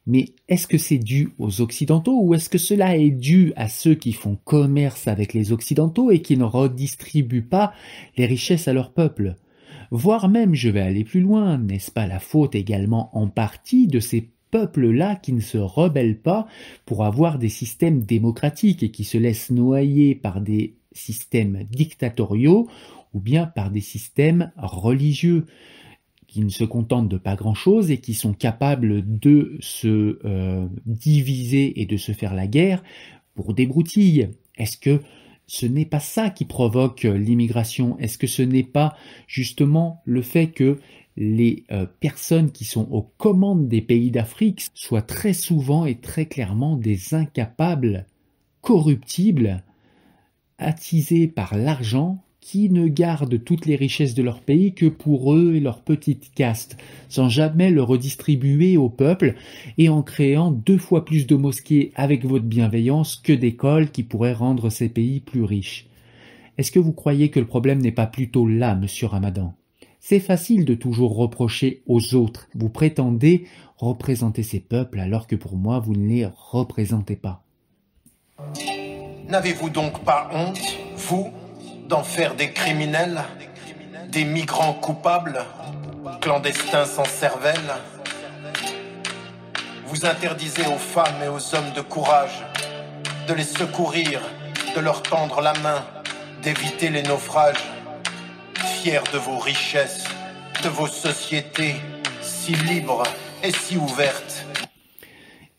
Mais 0.07 0.35
est-ce 0.49 0.67
que 0.67 0.79
c'est 0.79 0.99
dû 0.99 1.31
aux 1.39 1.61
Occidentaux 1.61 2.21
ou 2.23 2.35
est-ce 2.35 2.51
que 2.51 2.59
cela 2.59 2.97
est 2.97 3.11
dû 3.11 3.53
à 3.57 3.69
ceux 3.69 3.95
qui 3.95 4.13
font 4.13 4.37
commerce 4.45 5.09
avec 5.09 5.33
les 5.33 5.53
Occidentaux 5.53 6.11
et 6.11 6.21
qui 6.21 6.37
ne 6.37 6.45
redistribuent 6.45 7.43
pas 7.43 7.73
les 8.17 8.27
richesses 8.27 8.69
à 8.69 8.73
leur 8.73 8.93
peuple? 8.93 9.37
Voire 9.91 10.29
même, 10.29 10.55
je 10.55 10.69
vais 10.69 10.81
aller 10.81 11.05
plus 11.05 11.21
loin, 11.21 11.59
n'est-ce 11.59 11.91
pas 11.91 12.07
la 12.07 12.19
faute 12.19 12.55
également 12.55 13.17
en 13.17 13.29
partie 13.29 13.87
de 13.87 14.01
ces 14.01 14.31
peuples-là 14.55 15.17
qui 15.17 15.33
ne 15.33 15.41
se 15.41 15.59
rebellent 15.59 16.21
pas 16.21 16.47
pour 16.87 17.05
avoir 17.05 17.41
des 17.41 17.49
systèmes 17.49 18.05
démocratiques 18.05 18.85
et 18.85 18.93
qui 18.93 19.03
se 19.03 19.19
laissent 19.19 19.51
noyer 19.51 20.15
par 20.15 20.41
des 20.41 20.77
systèmes 20.93 21.65
dictatoriaux 21.73 22.69
ou 23.15 23.19
bien 23.19 23.47
par 23.47 23.73
des 23.73 23.81
systèmes 23.81 24.53
religieux 24.57 25.47
qui 26.29 26.45
ne 26.45 26.51
se 26.51 26.63
contentent 26.63 27.09
de 27.09 27.17
pas 27.17 27.35
grand-chose 27.35 27.91
et 27.91 27.99
qui 27.99 28.15
sont 28.15 28.33
capables 28.33 29.03
de 29.19 29.57
se 29.59 30.21
euh, 30.25 30.69
diviser 30.87 31.81
et 31.81 31.87
de 31.87 31.97
se 31.97 32.13
faire 32.13 32.33
la 32.33 32.47
guerre 32.47 32.85
pour 33.35 33.55
des 33.55 33.67
broutilles. 33.67 34.29
Est-ce 34.57 34.79
que 34.79 35.01
ce 35.49 35.67
n'est 35.67 35.85
pas 35.85 35.99
ça 35.99 36.31
qui 36.31 36.45
provoque 36.45 37.03
l'immigration? 37.03 37.99
Est-ce 37.99 38.19
que 38.19 38.29
ce 38.29 38.43
n'est 38.43 38.63
pas 38.63 38.97
justement 39.27 40.01
le 40.05 40.23
fait 40.23 40.47
que 40.47 40.79
les 41.17 41.65
euh, 41.71 41.87
personnes 42.01 42.51
qui 42.51 42.65
sont 42.65 42.89
aux 42.91 43.03
commandes 43.19 43.69
des 43.69 43.81
pays 43.81 44.11
d'Afrique 44.11 44.67
soient 44.75 45.03
très 45.03 45.33
souvent 45.33 45.87
et 45.87 45.97
très 45.97 46.27
clairement 46.27 46.77
des 46.77 47.15
incapables, 47.15 48.07
corruptibles, 48.61 49.63
attisés 50.59 51.29
par 51.29 51.57
l'argent, 51.57 52.25
qui 52.41 52.69
ne 52.69 52.89
gardent 52.89 53.43
toutes 53.43 53.65
les 53.65 53.75
richesses 53.75 54.13
de 54.13 54.23
leur 54.23 54.41
pays 54.41 54.75
que 54.75 54.85
pour 54.85 55.35
eux 55.35 55.55
et 55.55 55.61
leur 55.61 55.81
petite 55.81 56.31
caste, 56.35 56.77
sans 57.09 57.31
jamais 57.31 57.71
le 57.71 57.83
redistribuer 57.83 58.77
au 58.77 58.91
peuple, 58.91 59.35
et 59.79 59.89
en 59.89 60.03
créant 60.03 60.51
deux 60.51 60.77
fois 60.77 61.07
plus 61.07 61.27
de 61.27 61.37
mosquées 61.37 61.93
avec 61.95 62.27
votre 62.27 62.45
bienveillance 62.45 63.17
que 63.17 63.33
d'écoles 63.33 63.91
qui 63.91 64.03
pourraient 64.03 64.35
rendre 64.35 64.69
ces 64.69 64.91
pays 64.91 65.21
plus 65.21 65.43
riches. 65.43 65.87
Est-ce 66.59 66.71
que 66.71 66.79
vous 66.79 66.93
croyez 66.93 67.31
que 67.31 67.41
le 67.41 67.47
problème 67.47 67.81
n'est 67.81 67.93
pas 67.93 68.07
plutôt 68.07 68.47
là, 68.47 68.75
monsieur 68.75 69.07
Ramadan? 69.07 69.55
C'est 70.07 70.21
facile 70.21 70.67
de 70.67 70.75
toujours 70.75 71.17
reprocher 71.17 71.83
aux 71.87 72.15
autres. 72.15 72.47
Vous 72.55 72.69
prétendez 72.69 73.49
représenter 73.79 74.43
ces 74.43 74.61
peuples 74.61 75.01
alors 75.01 75.27
que 75.27 75.35
pour 75.35 75.57
moi 75.57 75.79
vous 75.79 75.95
ne 75.95 76.07
les 76.07 76.27
représentez 76.27 77.17
pas. 77.17 77.43
N'avez-vous 79.29 79.71
donc 79.71 80.05
pas 80.05 80.29
honte, 80.35 80.61
vous, 80.99 81.33
d'en 81.89 82.03
faire 82.03 82.35
des 82.37 82.53
criminels, 82.53 83.23
des 84.13 84.27
migrants 84.27 84.75
coupables, 84.75 85.43
clandestins 86.21 86.85
sans 86.85 87.07
cervelle? 87.07 87.73
Vous 89.87 90.05
interdisez 90.05 90.67
aux 90.67 90.79
femmes 90.79 91.23
et 91.25 91.29
aux 91.29 91.55
hommes 91.55 91.73
de 91.75 91.81
courage 91.81 92.45
de 93.27 93.33
les 93.33 93.45
secourir, 93.45 94.21
de 94.77 94.81
leur 94.81 95.03
tendre 95.03 95.41
la 95.41 95.55
main, 95.61 95.83
d'éviter 96.43 96.91
les 96.91 97.03
naufrages 97.03 97.65
de 98.65 99.19
vos 99.19 99.39
richesses, 99.39 100.05
de 100.63 100.69
vos 100.71 100.87
sociétés 100.87 101.75
si 102.23 102.55
libres 102.67 103.03
et 103.43 103.51
si 103.51 103.77
ouvertes. 103.77 104.47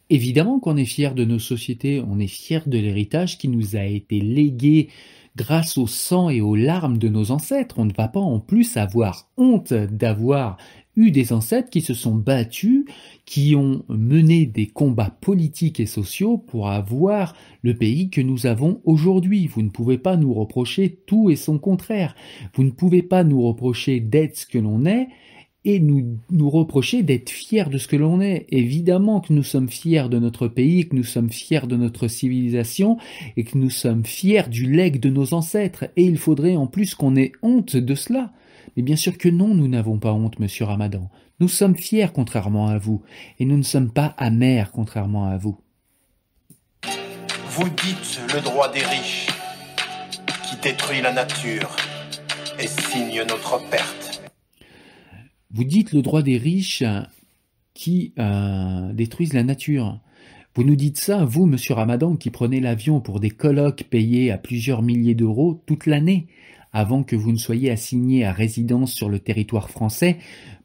Évidemment 0.09 0.59
qu'on 0.59 0.75
est 0.75 0.85
fier 0.85 1.13
de 1.13 1.23
nos 1.23 1.37
sociétés, 1.37 2.03
on 2.07 2.19
est 2.19 2.27
fier 2.27 2.63
de 2.67 2.79
l'héritage 2.79 3.37
qui 3.37 3.47
nous 3.47 3.75
a 3.75 3.83
été 3.83 4.19
légué 4.19 4.89
grâce 5.35 5.77
au 5.77 5.85
sang 5.85 6.29
et 6.29 6.41
aux 6.41 6.55
larmes 6.55 6.97
de 6.97 7.07
nos 7.07 7.29
ancêtres. 7.29 7.75
On 7.77 7.85
ne 7.85 7.93
va 7.95 8.07
pas 8.07 8.19
en 8.19 8.39
plus 8.39 8.75
avoir 8.75 9.29
honte 9.37 9.73
d'avoir 9.73 10.57
eu 10.95 11.11
des 11.11 11.33
ancêtres 11.33 11.69
qui 11.69 11.81
se 11.81 11.93
sont 11.93 12.15
battus, 12.15 12.85
qui 13.25 13.55
ont 13.55 13.83
mené 13.89 14.45
des 14.45 14.67
combats 14.67 15.15
politiques 15.21 15.79
et 15.79 15.85
sociaux 15.85 16.37
pour 16.37 16.69
avoir 16.69 17.35
le 17.61 17.75
pays 17.75 18.09
que 18.09 18.21
nous 18.21 18.45
avons 18.45 18.81
aujourd'hui. 18.85 19.47
Vous 19.47 19.61
ne 19.61 19.69
pouvez 19.69 19.97
pas 19.97 20.17
nous 20.17 20.33
reprocher 20.33 20.99
tout 21.05 21.29
et 21.29 21.35
son 21.35 21.59
contraire. 21.59 22.15
Vous 22.53 22.63
ne 22.63 22.71
pouvez 22.71 23.01
pas 23.01 23.23
nous 23.23 23.41
reprocher 23.41 23.99
d'être 23.99 24.37
ce 24.37 24.45
que 24.45 24.57
l'on 24.57 24.85
est 24.85 25.07
et 25.65 25.79
nous, 25.79 26.19
nous 26.29 26.49
reprocher 26.49 27.01
d'être 27.01 27.31
fiers 27.31 27.69
de 27.69 27.79
ce 27.79 27.87
que 27.87 27.95
l'on 27.95 28.21
est. 28.21 28.45
Évidemment 28.49 29.19
que 29.19 29.33
nous 29.33 29.43
sommes 29.43 29.67
fiers 29.67 30.07
de 30.09 30.19
notre 30.19 30.47
pays, 30.47 30.87
que 30.87 30.95
nous 30.95 31.03
sommes 31.03 31.31
fiers 31.31 31.67
de 31.67 31.75
notre 31.75 32.07
civilisation 32.07 32.97
et 33.35 33.43
que 33.43 33.57
nous 33.57 33.71
sommes 33.71 34.05
fiers 34.05 34.47
du 34.47 34.71
legs 34.71 34.99
de 34.99 35.09
nos 35.09 35.33
ancêtres. 35.33 35.85
Et 35.97 36.05
il 36.05 36.17
faudrait 36.17 36.55
en 36.55 36.67
plus 36.67 36.93
qu'on 36.93 37.15
ait 37.15 37.31
honte 37.41 37.75
de 37.75 37.95
cela. 37.95 38.31
Mais 38.75 38.83
bien 38.83 38.95
sûr 38.95 39.17
que 39.17 39.29
non, 39.29 39.53
nous 39.53 39.67
n'avons 39.67 39.99
pas 39.99 40.13
honte, 40.13 40.39
monsieur 40.39 40.65
Ramadan. 40.65 41.09
Nous 41.39 41.47
sommes 41.47 41.75
fiers 41.75 42.09
contrairement 42.13 42.67
à 42.67 42.77
vous, 42.77 43.01
et 43.39 43.45
nous 43.45 43.57
ne 43.57 43.63
sommes 43.63 43.91
pas 43.91 44.13
amers 44.17 44.71
contrairement 44.71 45.25
à 45.25 45.37
vous. 45.37 45.57
Vous 47.49 47.69
dites 47.69 48.21
le 48.33 48.41
droit 48.41 48.71
des 48.71 48.83
riches, 48.83 49.27
qui 50.43 50.57
détruit 50.61 51.01
la 51.01 51.13
nature 51.13 51.75
et 52.59 52.67
signe 52.67 53.23
notre 53.27 53.59
perte. 53.69 54.21
Vous 55.51 55.63
dites 55.63 55.93
le 55.93 56.01
droit 56.01 56.21
des 56.21 56.37
riches 56.37 56.83
qui 57.73 58.13
euh, 58.19 58.91
détruisent 58.93 59.33
la 59.33 59.43
nature. 59.43 59.99
Vous 60.55 60.63
nous 60.63 60.75
dites 60.75 60.97
ça, 60.97 61.25
vous, 61.25 61.45
monsieur 61.45 61.73
Ramadan, 61.73 62.15
qui 62.15 62.29
prenez 62.29 62.59
l'avion 62.61 63.01
pour 63.01 63.19
des 63.19 63.29
colloques 63.29 63.83
payés 63.89 64.31
à 64.31 64.37
plusieurs 64.37 64.81
milliers 64.81 65.15
d'euros 65.15 65.61
toute 65.65 65.85
l'année, 65.85 66.27
avant 66.75 67.03
que 67.03 67.15
vous 67.15 67.31
ne 67.31 67.37
soyez 67.37 67.71
assigné 67.71 68.25
à 68.25 68.33
résidence 68.33 68.91
sur 68.91 69.07
le 69.07 69.19
territoire 69.19 69.69
français 69.69 70.17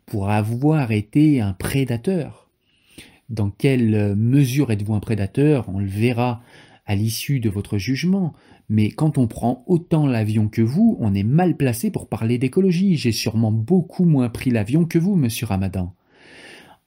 pour 0.07 0.29
avoir 0.29 0.91
été 0.91 1.41
un 1.41 1.53
prédateur. 1.53 2.51
Dans 3.29 3.49
quelle 3.49 4.17
mesure 4.17 4.73
êtes-vous 4.73 4.95
un 4.95 4.99
prédateur? 4.99 5.69
On 5.69 5.79
le 5.79 5.87
verra 5.87 6.43
à 6.85 6.97
l'issue 6.97 7.39
de 7.39 7.49
votre 7.49 7.79
jugement. 7.79 8.33
Mais 8.69 8.91
quand 8.91 9.19
on 9.19 9.29
prend 9.29 9.63
autant 9.69 10.09
l'avion 10.09 10.49
que 10.49 10.63
vous, 10.63 10.97
on 10.99 11.15
est 11.15 11.23
mal 11.23 11.57
placé 11.57 11.93
pour 11.93 12.09
parler 12.09 12.39
d'écologie. 12.39 12.97
J'ai 12.97 13.13
sûrement 13.13 13.53
beaucoup 13.53 14.05
moins 14.05 14.31
pris 14.31 14.51
l'avion 14.51 14.87
que 14.87 14.99
vous, 14.99 15.15
monsieur 15.15 15.47
Ramadan. 15.47 15.95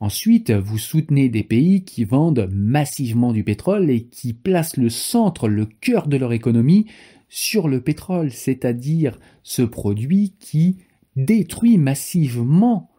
Ensuite, 0.01 0.51
vous 0.51 0.77
soutenez 0.77 1.29
des 1.29 1.43
pays 1.43 1.86
qui 1.86 2.03
vendent 2.03 2.49
massivement 2.51 3.31
du 3.31 3.45
pétrole 3.45 3.89
et 3.89 4.03
qui 4.03 4.33
placent 4.33 4.75
le 4.75 4.89
centre, 4.89 5.47
le 5.47 5.65
cœur 5.65 6.09
de 6.09 6.17
leur 6.17 6.33
économie 6.33 6.88
sur 7.36 7.67
le 7.67 7.82
pétrole, 7.82 8.32
c'est-à-dire 8.32 9.19
ce 9.41 9.63
produit 9.63 10.36
qui 10.39 10.78
détruit 11.15 11.80
massivement 11.80 12.91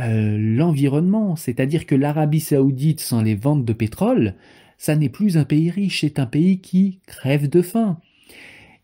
euh, 0.00 0.36
l'environnement, 0.38 1.34
c'est-à-dire 1.34 1.86
que 1.86 1.94
l'Arabie 1.94 2.40
saoudite 2.40 3.00
sans 3.00 3.22
les 3.22 3.34
ventes 3.34 3.64
de 3.64 3.72
pétrole, 3.72 4.34
ça 4.76 4.96
n'est 4.96 5.08
plus 5.08 5.38
un 5.38 5.44
pays 5.44 5.70
riche, 5.70 6.02
c'est 6.02 6.18
un 6.18 6.26
pays 6.26 6.60
qui 6.60 7.00
crève 7.06 7.48
de 7.48 7.62
faim. 7.62 7.98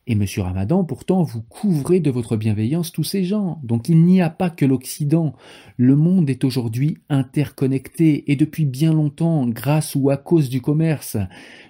Et 0.06 0.16
monsieur 0.16 0.42
Ramadan, 0.42 0.84
pourtant, 0.84 1.22
vous 1.22 1.40
couvrez 1.40 1.98
de 1.98 2.10
votre 2.10 2.36
bienveillance 2.36 2.92
tous 2.92 3.04
ces 3.04 3.24
gens. 3.24 3.58
Donc 3.62 3.88
il 3.88 4.04
n'y 4.04 4.20
a 4.20 4.28
pas 4.28 4.50
que 4.50 4.66
l'Occident. 4.66 5.34
Le 5.78 5.96
monde 5.96 6.28
est 6.28 6.44
aujourd'hui 6.44 6.98
interconnecté 7.08 8.30
et 8.30 8.36
depuis 8.36 8.66
bien 8.66 8.92
longtemps, 8.92 9.46
grâce 9.46 9.94
ou 9.94 10.10
à 10.10 10.18
cause 10.18 10.50
du 10.50 10.60
commerce. 10.60 11.16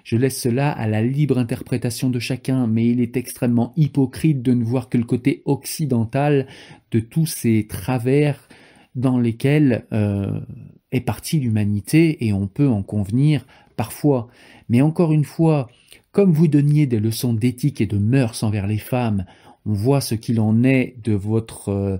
Je 0.03 0.17
laisse 0.17 0.41
cela 0.41 0.69
à 0.69 0.85
la 0.85 1.01
libre 1.01 1.37
interprétation 1.37 2.09
de 2.09 2.19
chacun, 2.19 2.67
mais 2.67 2.89
il 2.89 2.99
est 2.99 3.15
extrêmement 3.15 3.71
hypocrite 3.77 4.41
de 4.41 4.53
ne 4.53 4.65
voir 4.65 4.89
que 4.89 4.97
le 4.97 5.05
côté 5.05 5.41
occidental 5.45 6.45
de 6.91 6.99
tous 6.99 7.27
ces 7.27 7.67
travers 7.67 8.49
dans 8.95 9.17
lesquels 9.17 9.85
euh, 9.93 10.41
est 10.91 11.01
partie 11.01 11.39
l'humanité 11.39 12.25
et 12.25 12.33
on 12.33 12.47
peut 12.47 12.67
en 12.67 12.83
convenir 12.83 13.45
parfois. 13.77 14.27
Mais 14.67 14.81
encore 14.81 15.13
une 15.13 15.25
fois, 15.25 15.69
comme 16.15 16.31
vous 16.31 16.47
donniez 16.47 16.85
des 16.85 17.01
leçons 17.01 17.33
d'éthique 17.33 17.81
et 17.81 17.87
de 17.87 17.97
mœurs 17.97 18.41
envers 18.41 18.67
les 18.67 18.77
femmes, 18.77 19.25
on 19.65 19.73
voit 19.73 19.99
ce 19.99 20.15
qu'il 20.15 20.39
en 20.39 20.63
est 20.63 20.95
de 21.03 21.11
votre 21.11 21.67
euh, 21.67 21.97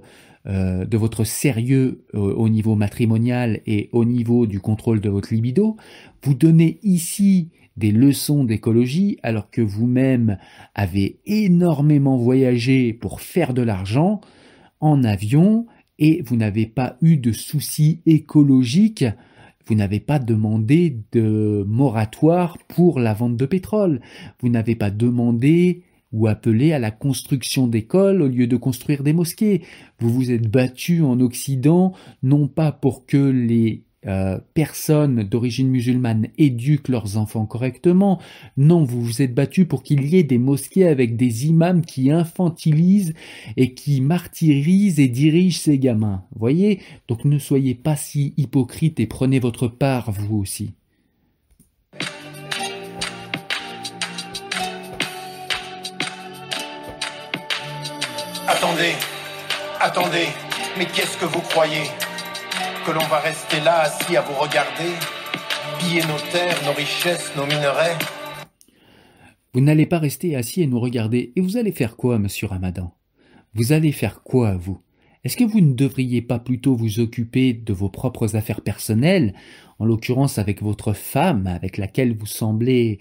euh, 0.47 0.85
de 0.85 0.95
votre 0.95 1.25
sérieux 1.25 2.05
euh, 2.13 2.19
au 2.19 2.47
niveau 2.47 2.75
matrimonial 2.75 3.59
et 3.65 3.89
au 3.91 4.05
niveau 4.05 4.45
du 4.45 4.61
contrôle 4.61 5.01
de 5.01 5.09
votre 5.09 5.33
libido, 5.33 5.75
vous 6.23 6.33
donnez 6.33 6.79
ici 6.81 7.49
des 7.75 7.91
leçons 7.91 8.45
d'écologie 8.45 9.17
alors 9.21 9.49
que 9.49 9.61
vous-même 9.61 10.37
avez 10.75 11.19
énormément 11.25 12.15
voyagé 12.15 12.93
pour 12.93 13.19
faire 13.19 13.53
de 13.53 13.63
l'argent 13.63 14.21
en 14.79 15.03
avion 15.03 15.65
et 15.99 16.21
vous 16.25 16.37
n'avez 16.37 16.67
pas 16.67 16.95
eu 17.01 17.17
de 17.17 17.33
soucis 17.33 17.99
écologiques 18.05 19.03
vous 19.67 19.75
n'avez 19.75 19.99
pas 19.99 20.19
demandé 20.19 20.97
de 21.11 21.63
moratoire 21.67 22.57
pour 22.67 22.99
la 22.99 23.13
vente 23.13 23.37
de 23.37 23.45
pétrole. 23.45 24.01
Vous 24.39 24.49
n'avez 24.49 24.75
pas 24.75 24.91
demandé 24.91 25.83
ou 26.11 26.27
appelé 26.27 26.71
à 26.71 26.79
la 26.79 26.91
construction 26.91 27.67
d'écoles 27.67 28.21
au 28.21 28.27
lieu 28.27 28.47
de 28.47 28.57
construire 28.57 29.03
des 29.03 29.13
mosquées. 29.13 29.63
Vous 29.99 30.09
vous 30.09 30.31
êtes 30.31 30.49
battu 30.49 31.01
en 31.01 31.19
Occident 31.19 31.93
non 32.23 32.47
pas 32.47 32.71
pour 32.71 33.05
que 33.05 33.17
les 33.17 33.84
euh, 34.07 34.39
personnes 34.53 35.23
d'origine 35.23 35.69
musulmane 35.69 36.27
éduquent 36.37 36.89
leurs 36.89 37.17
enfants 37.17 37.45
correctement. 37.45 38.19
Non, 38.57 38.83
vous 38.83 39.01
vous 39.01 39.21
êtes 39.21 39.33
battu 39.33 39.65
pour 39.65 39.83
qu'il 39.83 40.05
y 40.07 40.17
ait 40.17 40.23
des 40.23 40.37
mosquées 40.37 40.87
avec 40.87 41.15
des 41.15 41.47
imams 41.47 41.81
qui 41.81 42.11
infantilisent 42.11 43.13
et 43.57 43.73
qui 43.73 44.01
martyrisent 44.01 44.99
et 44.99 45.07
dirigent 45.07 45.59
ces 45.59 45.79
gamins. 45.79 46.23
Voyez? 46.35 46.79
Donc 47.07 47.25
ne 47.25 47.39
soyez 47.39 47.75
pas 47.75 47.95
si 47.95 48.33
hypocrite 48.37 48.99
et 48.99 49.07
prenez 49.07 49.39
votre 49.39 49.67
part, 49.67 50.11
vous 50.11 50.37
aussi. 50.37 50.73
Attendez, 58.47 58.93
attendez, 59.79 60.27
mais 60.77 60.85
qu'est-ce 60.85 61.17
que 61.17 61.25
vous 61.25 61.41
croyez? 61.41 61.83
Que 62.85 62.91
l'on 62.91 63.07
va 63.07 63.17
rester 63.19 63.61
là 63.61 63.79
assis 63.79 64.15
à 64.15 64.21
vous 64.21 64.35
regarder 64.35 64.91
Piller 65.79 66.01
nos 66.01 66.19
terres, 66.31 66.63
nos 66.65 66.73
richesses, 66.73 67.31
nos 67.35 67.47
minerais. 67.47 67.97
Vous 69.53 69.61
n'allez 69.61 69.87
pas 69.87 69.97
rester 69.97 70.35
assis 70.35 70.61
et 70.61 70.67
nous 70.67 70.79
regarder. 70.79 71.33
Et 71.35 71.41
vous 71.41 71.57
allez 71.57 71.71
faire 71.71 71.95
quoi, 71.95 72.19
monsieur 72.19 72.45
Ramadan? 72.45 72.93
Vous 73.55 73.71
allez 73.71 73.91
faire 73.91 74.21
quoi, 74.21 74.55
vous? 74.55 74.79
Est-ce 75.23 75.35
que 75.35 75.43
vous 75.43 75.61
ne 75.61 75.73
devriez 75.73 76.21
pas 76.21 76.37
plutôt 76.37 76.75
vous 76.75 76.99
occuper 76.99 77.53
de 77.53 77.73
vos 77.73 77.89
propres 77.89 78.35
affaires 78.35 78.61
personnelles, 78.61 79.33
en 79.79 79.85
l'occurrence 79.85 80.37
avec 80.37 80.61
votre 80.61 80.93
femme, 80.93 81.47
avec 81.47 81.77
laquelle 81.77 82.15
vous 82.15 82.27
semblez 82.27 82.99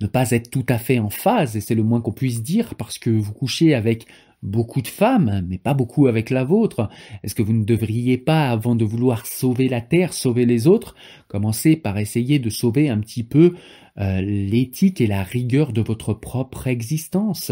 ne 0.00 0.06
pas 0.06 0.30
être 0.30 0.50
tout 0.50 0.64
à 0.70 0.78
fait 0.78 0.98
en 0.98 1.10
phase, 1.10 1.56
et 1.56 1.60
c'est 1.60 1.74
le 1.74 1.82
moins 1.82 2.00
qu'on 2.00 2.12
puisse 2.12 2.42
dire, 2.42 2.74
parce 2.76 2.98
que 2.98 3.10
vous 3.10 3.34
couchez 3.34 3.74
avec 3.74 4.06
beaucoup 4.46 4.80
de 4.80 4.88
femmes, 4.88 5.44
mais 5.48 5.58
pas 5.58 5.74
beaucoup 5.74 6.06
avec 6.06 6.30
la 6.30 6.44
vôtre. 6.44 6.88
Est-ce 7.22 7.34
que 7.34 7.42
vous 7.42 7.52
ne 7.52 7.64
devriez 7.64 8.16
pas, 8.16 8.48
avant 8.48 8.74
de 8.74 8.84
vouloir 8.84 9.26
sauver 9.26 9.68
la 9.68 9.80
Terre, 9.80 10.12
sauver 10.12 10.46
les 10.46 10.66
autres, 10.66 10.94
commencer 11.28 11.76
par 11.76 11.98
essayer 11.98 12.38
de 12.38 12.48
sauver 12.48 12.88
un 12.88 12.98
petit 12.98 13.24
peu 13.24 13.54
euh, 13.98 14.20
l'éthique 14.20 15.00
et 15.00 15.06
la 15.06 15.22
rigueur 15.22 15.72
de 15.72 15.80
votre 15.80 16.14
propre 16.14 16.66
existence, 16.66 17.50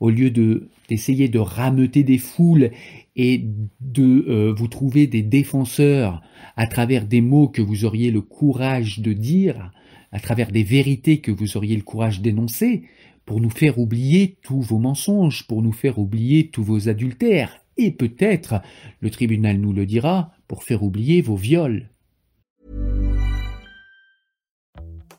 au 0.00 0.10
lieu 0.10 0.30
de 0.30 0.68
d'essayer 0.88 1.28
de 1.28 1.38
rameuter 1.38 2.02
des 2.02 2.18
foules 2.18 2.70
et 3.16 3.42
de 3.80 4.26
euh, 4.28 4.52
vous 4.52 4.68
trouver 4.68 5.06
des 5.06 5.22
défenseurs 5.22 6.20
à 6.56 6.66
travers 6.66 7.06
des 7.06 7.20
mots 7.20 7.48
que 7.48 7.62
vous 7.62 7.84
auriez 7.84 8.10
le 8.10 8.20
courage 8.20 9.00
de 9.00 9.12
dire, 9.12 9.72
à 10.12 10.20
travers 10.20 10.50
des 10.50 10.62
vérités 10.62 11.18
que 11.18 11.30
vous 11.30 11.56
auriez 11.56 11.76
le 11.76 11.82
courage 11.82 12.20
d'énoncer, 12.20 12.84
pour 13.26 13.40
nous 13.40 13.50
faire 13.50 13.78
oublier 13.78 14.38
tous 14.42 14.60
vos 14.60 14.78
mensonges, 14.78 15.46
pour 15.46 15.62
nous 15.62 15.72
faire 15.72 15.98
oublier 15.98 16.50
tous 16.50 16.62
vos 16.62 16.88
adultères, 16.88 17.56
et 17.76 17.90
peut-être, 17.90 18.60
le 19.00 19.10
tribunal 19.10 19.58
nous 19.58 19.72
le 19.72 19.86
dira, 19.86 20.32
pour 20.46 20.62
faire 20.62 20.82
oublier 20.82 21.22
vos 21.22 21.36
viols. 21.36 21.88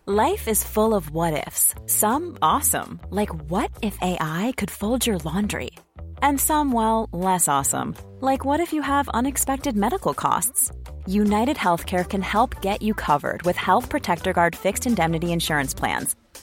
Life 0.07 0.47
is 0.47 0.63
full 0.63 0.93
of 0.93 1.09
what 1.09 1.33
ifs. 1.47 1.73
Some 1.87 2.37
awesome, 2.39 2.99
like 3.09 3.33
what 3.49 3.71
if 3.81 3.97
AI 4.01 4.53
could 4.55 4.69
fold 4.69 5.07
your 5.07 5.17
laundry? 5.25 5.71
And 6.21 6.39
some, 6.39 6.71
well, 6.71 7.09
less 7.11 7.47
awesome, 7.47 7.95
like 8.21 8.45
what 8.45 8.59
if 8.59 8.71
you 8.71 8.83
have 8.83 9.09
unexpected 9.15 9.75
medical 9.75 10.13
costs? 10.13 10.71
United 11.07 11.57
Healthcare 11.57 12.07
can 12.07 12.21
help 12.21 12.61
get 12.61 12.83
you 12.83 12.93
covered 12.93 13.41
with 13.43 13.55
Health 13.57 13.89
Protector 13.89 14.31
Guard 14.31 14.55
fixed 14.55 14.85
indemnity 14.85 15.31
insurance 15.31 15.73
plans 15.73 16.15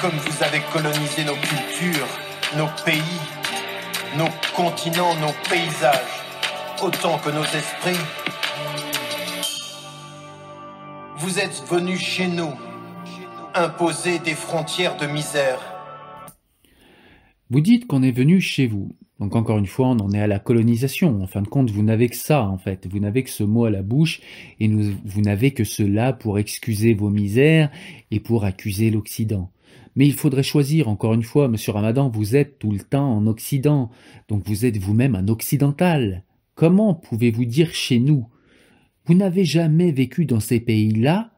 comme 0.00 0.16
vous 0.16 0.44
avez 0.44 0.60
colonisé 0.72 1.24
nos 1.24 1.34
cultures, 1.34 2.06
nos 2.56 2.68
pays, 2.84 3.20
nos 4.16 4.28
continents, 4.54 5.14
nos 5.16 5.32
paysages, 5.50 6.22
autant 6.82 7.18
que 7.18 7.30
nos 7.30 7.44
esprits. 7.44 8.04
Vous 11.16 11.38
êtes 11.38 11.62
venus 11.68 12.00
chez 12.00 12.28
nous, 12.28 12.52
imposer 13.54 14.18
des 14.20 14.34
frontières 14.34 14.96
de 14.96 15.06
misère. 15.06 15.58
Vous 17.50 17.60
dites 17.60 17.86
qu'on 17.86 18.02
est 18.02 18.12
venu 18.12 18.40
chez 18.40 18.66
vous. 18.66 18.94
Donc 19.18 19.34
encore 19.34 19.58
une 19.58 19.66
fois, 19.66 19.88
on 19.88 19.98
en 19.98 20.12
est 20.12 20.20
à 20.20 20.28
la 20.28 20.38
colonisation. 20.38 21.20
En 21.22 21.26
fin 21.26 21.42
de 21.42 21.48
compte, 21.48 21.70
vous 21.70 21.82
n'avez 21.82 22.08
que 22.08 22.16
ça, 22.16 22.44
en 22.44 22.56
fait. 22.56 22.86
Vous 22.88 23.00
n'avez 23.00 23.24
que 23.24 23.30
ce 23.30 23.42
mot 23.42 23.64
à 23.64 23.70
la 23.70 23.82
bouche 23.82 24.20
et 24.60 24.68
vous 24.68 25.20
n'avez 25.20 25.50
que 25.50 25.64
cela 25.64 26.12
pour 26.12 26.38
excuser 26.38 26.94
vos 26.94 27.10
misères 27.10 27.70
et 28.12 28.20
pour 28.20 28.44
accuser 28.44 28.90
l'Occident. 28.90 29.50
Mais 29.98 30.06
il 30.06 30.14
faudrait 30.14 30.44
choisir, 30.44 30.88
encore 30.88 31.12
une 31.12 31.24
fois, 31.24 31.48
monsieur 31.48 31.72
Ramadan, 31.72 32.08
vous 32.08 32.36
êtes 32.36 32.60
tout 32.60 32.70
le 32.70 32.78
temps 32.78 33.16
en 33.16 33.26
Occident, 33.26 33.90
donc 34.28 34.46
vous 34.46 34.64
êtes 34.64 34.78
vous-même 34.78 35.16
un 35.16 35.26
occidental. 35.26 36.22
Comment 36.54 36.94
pouvez-vous 36.94 37.44
dire 37.44 37.74
chez 37.74 37.98
nous 37.98 38.28
Vous 39.06 39.14
n'avez 39.14 39.44
jamais 39.44 39.90
vécu 39.90 40.24
dans 40.24 40.38
ces 40.38 40.60
pays-là, 40.60 41.32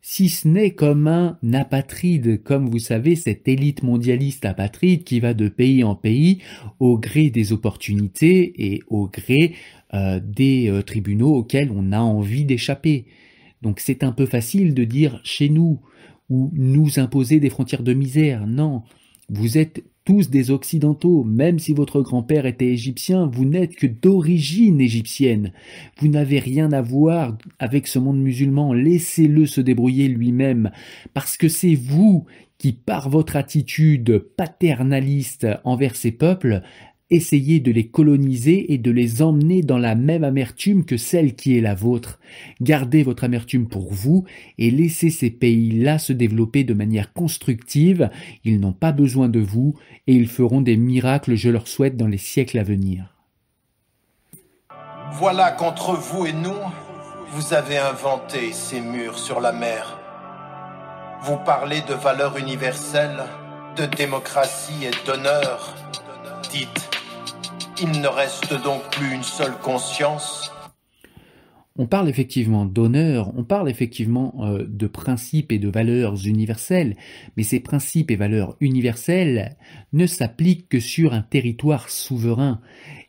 si 0.00 0.28
ce 0.28 0.48
n'est 0.48 0.72
comme 0.72 1.06
un 1.06 1.38
apatride, 1.52 2.42
comme 2.42 2.68
vous 2.68 2.80
savez, 2.80 3.14
cette 3.14 3.46
élite 3.46 3.84
mondialiste 3.84 4.44
apatride 4.46 5.04
qui 5.04 5.20
va 5.20 5.32
de 5.32 5.46
pays 5.48 5.84
en 5.84 5.94
pays 5.94 6.38
au 6.80 6.98
gré 6.98 7.30
des 7.30 7.52
opportunités 7.52 8.72
et 8.74 8.82
au 8.88 9.06
gré 9.06 9.54
euh, 9.94 10.18
des 10.20 10.68
euh, 10.68 10.82
tribunaux 10.82 11.36
auxquels 11.36 11.70
on 11.70 11.92
a 11.92 12.00
envie 12.00 12.44
d'échapper. 12.44 13.06
Donc 13.62 13.78
c'est 13.78 14.02
un 14.02 14.10
peu 14.10 14.26
facile 14.26 14.74
de 14.74 14.82
dire 14.82 15.20
chez 15.22 15.48
nous 15.48 15.78
ou 16.32 16.50
nous 16.54 16.98
imposer 16.98 17.40
des 17.40 17.50
frontières 17.50 17.82
de 17.82 17.92
misère. 17.92 18.46
Non, 18.46 18.82
vous 19.28 19.58
êtes 19.58 19.84
tous 20.06 20.30
des 20.30 20.50
Occidentaux, 20.50 21.24
même 21.24 21.58
si 21.58 21.74
votre 21.74 22.00
grand-père 22.00 22.46
était 22.46 22.70
égyptien, 22.70 23.26
vous 23.26 23.44
n'êtes 23.44 23.76
que 23.76 23.86
d'origine 23.86 24.80
égyptienne. 24.80 25.52
Vous 25.98 26.08
n'avez 26.08 26.38
rien 26.38 26.72
à 26.72 26.80
voir 26.80 27.36
avec 27.58 27.86
ce 27.86 27.98
monde 27.98 28.20
musulman, 28.20 28.72
laissez-le 28.72 29.44
se 29.46 29.60
débrouiller 29.60 30.08
lui-même, 30.08 30.70
parce 31.12 31.36
que 31.36 31.48
c'est 31.48 31.74
vous 31.74 32.24
qui, 32.56 32.72
par 32.72 33.10
votre 33.10 33.36
attitude 33.36 34.24
paternaliste 34.36 35.46
envers 35.64 35.96
ces 35.96 36.12
peuples, 36.12 36.62
essayez 37.14 37.60
de 37.60 37.70
les 37.70 37.88
coloniser 37.88 38.72
et 38.72 38.78
de 38.78 38.90
les 38.90 39.22
emmener 39.22 39.62
dans 39.62 39.78
la 39.78 39.94
même 39.94 40.24
amertume 40.24 40.84
que 40.84 40.96
celle 40.96 41.34
qui 41.34 41.56
est 41.56 41.60
la 41.60 41.74
vôtre. 41.74 42.18
Gardez 42.60 43.02
votre 43.02 43.24
amertume 43.24 43.68
pour 43.68 43.92
vous 43.92 44.24
et 44.58 44.70
laissez 44.70 45.10
ces 45.10 45.30
pays-là 45.30 45.98
se 45.98 46.12
développer 46.12 46.64
de 46.64 46.74
manière 46.74 47.12
constructive. 47.12 48.10
Ils 48.44 48.60
n'ont 48.60 48.72
pas 48.72 48.92
besoin 48.92 49.28
de 49.28 49.40
vous 49.40 49.74
et 50.06 50.14
ils 50.14 50.28
feront 50.28 50.62
des 50.62 50.76
miracles, 50.76 51.34
je 51.34 51.50
leur 51.50 51.68
souhaite, 51.68 51.96
dans 51.96 52.08
les 52.08 52.18
siècles 52.18 52.58
à 52.58 52.64
venir. 52.64 53.14
Voilà 55.12 55.52
qu'entre 55.52 55.94
vous 55.94 56.26
et 56.26 56.32
nous, 56.32 56.50
vous 57.32 57.54
avez 57.54 57.76
inventé 57.78 58.52
ces 58.52 58.80
murs 58.80 59.18
sur 59.18 59.40
la 59.40 59.52
mer. 59.52 59.98
Vous 61.22 61.36
parlez 61.36 61.82
de 61.82 61.94
valeurs 61.94 62.36
universelles, 62.38 63.22
de 63.76 63.86
démocratie 63.86 64.84
et 64.84 65.06
d'honneur. 65.06 65.74
Dites, 66.50 66.90
il 67.82 68.00
ne 68.00 68.06
reste 68.06 68.54
donc 68.62 68.80
plus 68.92 69.12
une 69.12 69.24
seule 69.24 69.58
conscience. 69.58 70.52
On 71.74 71.86
parle 71.86 72.08
effectivement 72.08 72.64
d'honneur, 72.64 73.32
on 73.36 73.44
parle 73.44 73.68
effectivement 73.68 74.34
euh, 74.40 74.64
de 74.68 74.86
principes 74.86 75.50
et 75.52 75.58
de 75.58 75.68
valeurs 75.68 76.14
universelles, 76.26 76.96
mais 77.36 77.42
ces 77.42 77.60
principes 77.60 78.10
et 78.10 78.16
valeurs 78.16 78.56
universelles 78.60 79.56
ne 79.92 80.06
s'appliquent 80.06 80.68
que 80.68 80.80
sur 80.80 81.12
un 81.12 81.22
territoire 81.22 81.88
souverain 81.88 82.60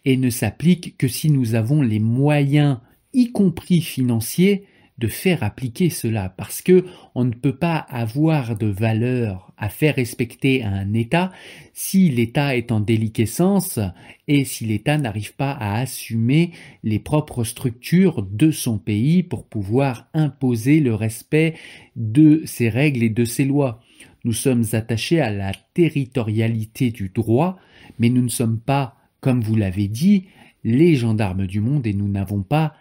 et 0.05 0.17
ne 0.17 0.29
s'appliquent 0.29 0.97
que 0.97 1.07
si 1.07 1.29
nous 1.29 1.55
avons 1.55 1.81
les 1.81 1.99
moyens, 1.99 2.79
y 3.13 3.31
compris 3.31 3.81
financiers, 3.81 4.65
de 4.99 5.07
faire 5.07 5.43
appliquer 5.43 5.89
cela 5.89 6.29
parce 6.29 6.61
que 6.61 6.85
on 7.15 7.23
ne 7.25 7.33
peut 7.33 7.55
pas 7.55 7.77
avoir 7.77 8.55
de 8.55 8.67
valeur 8.67 9.51
à 9.57 9.69
faire 9.69 9.95
respecter 9.95 10.63
à 10.63 10.69
un 10.69 10.93
État 10.93 11.31
si 11.73 12.09
l'État 12.09 12.55
est 12.55 12.71
en 12.71 12.79
déliquescence 12.79 13.79
et 14.27 14.45
si 14.45 14.65
l'État 14.65 14.97
n'arrive 14.97 15.35
pas 15.35 15.51
à 15.51 15.79
assumer 15.79 16.51
les 16.83 16.99
propres 16.99 17.43
structures 17.43 18.23
de 18.23 18.51
son 18.51 18.77
pays 18.77 19.23
pour 19.23 19.45
pouvoir 19.45 20.07
imposer 20.13 20.79
le 20.79 20.93
respect 20.93 21.55
de 21.95 22.41
ses 22.45 22.69
règles 22.69 23.03
et 23.03 23.09
de 23.09 23.25
ses 23.25 23.45
lois. 23.45 23.81
Nous 24.25 24.33
sommes 24.33 24.63
attachés 24.73 25.19
à 25.19 25.31
la 25.31 25.51
territorialité 25.73 26.91
du 26.91 27.09
droit, 27.09 27.57
mais 27.99 28.09
nous 28.09 28.21
ne 28.21 28.29
sommes 28.29 28.59
pas, 28.59 28.95
comme 29.19 29.41
vous 29.41 29.55
l'avez 29.55 29.87
dit, 29.87 30.27
les 30.63 30.95
gendarmes 30.95 31.45
du 31.45 31.59
monde 31.59 31.85
et 31.87 31.93
nous 31.93 32.07
n'avons 32.07 32.41
pas 32.41 32.73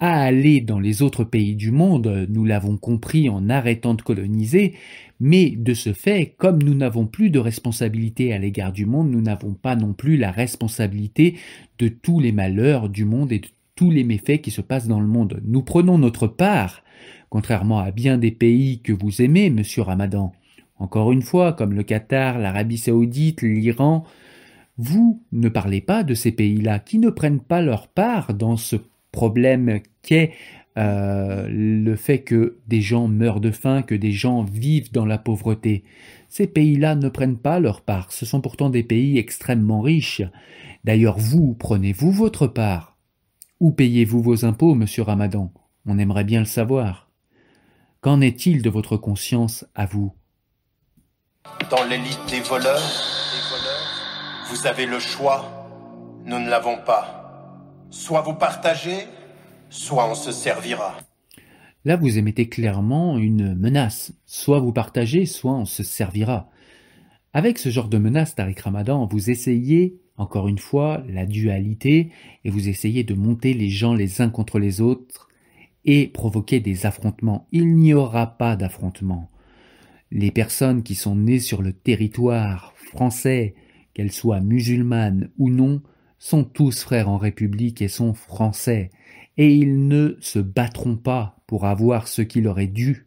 à 0.00 0.22
aller 0.22 0.60
dans 0.60 0.78
les 0.78 1.02
autres 1.02 1.24
pays 1.24 1.56
du 1.56 1.70
monde, 1.72 2.26
nous 2.28 2.44
l'avons 2.44 2.76
compris 2.76 3.28
en 3.28 3.48
arrêtant 3.48 3.94
de 3.94 4.02
coloniser, 4.02 4.74
mais 5.18 5.50
de 5.50 5.74
ce 5.74 5.92
fait, 5.92 6.34
comme 6.38 6.62
nous 6.62 6.74
n'avons 6.74 7.06
plus 7.06 7.30
de 7.30 7.40
responsabilité 7.40 8.32
à 8.32 8.38
l'égard 8.38 8.72
du 8.72 8.86
monde, 8.86 9.10
nous 9.10 9.20
n'avons 9.20 9.54
pas 9.54 9.74
non 9.74 9.92
plus 9.92 10.16
la 10.16 10.30
responsabilité 10.30 11.36
de 11.78 11.88
tous 11.88 12.20
les 12.20 12.32
malheurs 12.32 12.88
du 12.88 13.04
monde 13.04 13.32
et 13.32 13.40
de 13.40 13.48
tous 13.74 13.90
les 13.90 14.04
méfaits 14.04 14.40
qui 14.40 14.52
se 14.52 14.60
passent 14.60 14.88
dans 14.88 15.00
le 15.00 15.08
monde. 15.08 15.40
Nous 15.44 15.62
prenons 15.62 15.98
notre 15.98 16.28
part, 16.28 16.82
contrairement 17.28 17.80
à 17.80 17.90
bien 17.90 18.18
des 18.18 18.30
pays 18.30 18.80
que 18.80 18.92
vous 18.92 19.20
aimez, 19.20 19.50
monsieur 19.50 19.82
Ramadan. 19.82 20.32
Encore 20.78 21.10
une 21.10 21.22
fois, 21.22 21.52
comme 21.52 21.74
le 21.74 21.82
Qatar, 21.82 22.38
l'Arabie 22.38 22.78
saoudite, 22.78 23.42
l'Iran, 23.42 24.04
vous 24.76 25.24
ne 25.32 25.48
parlez 25.48 25.80
pas 25.80 26.04
de 26.04 26.14
ces 26.14 26.30
pays-là 26.30 26.78
qui 26.78 26.98
ne 26.98 27.10
prennent 27.10 27.40
pas 27.40 27.60
leur 27.60 27.88
part 27.88 28.32
dans 28.34 28.56
ce 28.56 28.76
problème 29.12 29.80
qu'est 30.02 30.32
euh, 30.78 31.48
le 31.50 31.96
fait 31.96 32.20
que 32.20 32.58
des 32.68 32.80
gens 32.80 33.08
meurent 33.08 33.40
de 33.40 33.50
faim, 33.50 33.82
que 33.82 33.96
des 33.96 34.12
gens 34.12 34.44
vivent 34.44 34.92
dans 34.92 35.06
la 35.06 35.18
pauvreté. 35.18 35.84
Ces 36.28 36.46
pays-là 36.46 36.94
ne 36.94 37.08
prennent 37.08 37.38
pas 37.38 37.58
leur 37.58 37.80
part, 37.80 38.12
ce 38.12 38.24
sont 38.24 38.40
pourtant 38.40 38.70
des 38.70 38.84
pays 38.84 39.18
extrêmement 39.18 39.80
riches. 39.80 40.22
D'ailleurs, 40.84 41.18
vous, 41.18 41.54
prenez-vous 41.54 42.12
votre 42.12 42.46
part 42.46 42.96
Où 43.58 43.72
payez-vous 43.72 44.22
vos 44.22 44.44
impôts, 44.44 44.74
monsieur 44.74 45.02
Ramadan? 45.02 45.52
On 45.84 45.98
aimerait 45.98 46.24
bien 46.24 46.40
le 46.40 46.46
savoir. 46.46 47.10
Qu'en 48.00 48.20
est-il 48.20 48.62
de 48.62 48.70
votre 48.70 48.96
conscience 48.96 49.64
à 49.74 49.86
vous? 49.86 50.12
Dans 51.70 51.82
l'élite 51.84 52.20
des 52.30 52.40
voleurs, 52.40 52.80
vous 54.50 54.66
avez 54.66 54.86
le 54.86 55.00
choix, 55.00 55.68
nous 56.24 56.38
ne 56.38 56.48
l'avons 56.48 56.78
pas. 56.86 57.17
Soit 57.90 58.20
vous 58.20 58.34
partagez, 58.34 59.06
soit 59.70 60.10
on 60.10 60.14
se 60.14 60.30
servira. 60.30 60.98
Là, 61.86 61.96
vous 61.96 62.18
émettez 62.18 62.46
clairement 62.46 63.16
une 63.16 63.54
menace. 63.54 64.12
Soit 64.26 64.60
vous 64.60 64.74
partagez, 64.74 65.24
soit 65.24 65.54
on 65.54 65.64
se 65.64 65.82
servira. 65.82 66.50
Avec 67.32 67.58
ce 67.58 67.70
genre 67.70 67.88
de 67.88 67.96
menace, 67.96 68.34
Tariq 68.34 68.60
Ramadan, 68.60 69.06
vous 69.06 69.30
essayez, 69.30 69.98
encore 70.18 70.48
une 70.48 70.58
fois, 70.58 71.02
la 71.08 71.24
dualité, 71.24 72.12
et 72.44 72.50
vous 72.50 72.68
essayez 72.68 73.04
de 73.04 73.14
monter 73.14 73.54
les 73.54 73.70
gens 73.70 73.94
les 73.94 74.20
uns 74.20 74.28
contre 74.28 74.58
les 74.58 74.82
autres 74.82 75.28
et 75.86 76.08
provoquer 76.08 76.60
des 76.60 76.84
affrontements. 76.84 77.48
Il 77.52 77.74
n'y 77.76 77.94
aura 77.94 78.36
pas 78.36 78.56
d'affrontements. 78.56 79.30
Les 80.10 80.30
personnes 80.30 80.82
qui 80.82 80.94
sont 80.94 81.16
nées 81.16 81.40
sur 81.40 81.62
le 81.62 81.72
territoire 81.72 82.74
français, 82.76 83.54
qu'elles 83.94 84.12
soient 84.12 84.40
musulmanes 84.40 85.30
ou 85.38 85.48
non, 85.48 85.80
sont 86.18 86.44
tous 86.44 86.82
frères 86.82 87.08
en 87.08 87.18
République 87.18 87.82
et 87.82 87.88
sont 87.88 88.14
français, 88.14 88.90
et 89.36 89.54
ils 89.54 89.86
ne 89.86 90.16
se 90.20 90.38
battront 90.38 90.96
pas 90.96 91.36
pour 91.46 91.64
avoir 91.66 92.08
ce 92.08 92.22
qui 92.22 92.40
leur 92.40 92.58
est 92.58 92.66
dû, 92.66 93.06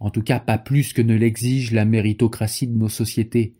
en 0.00 0.10
tout 0.10 0.22
cas 0.22 0.38
pas 0.38 0.58
plus 0.58 0.92
que 0.92 1.02
ne 1.02 1.16
l'exige 1.16 1.72
la 1.72 1.84
méritocratie 1.84 2.68
de 2.68 2.76
nos 2.76 2.88
sociétés, 2.88 3.54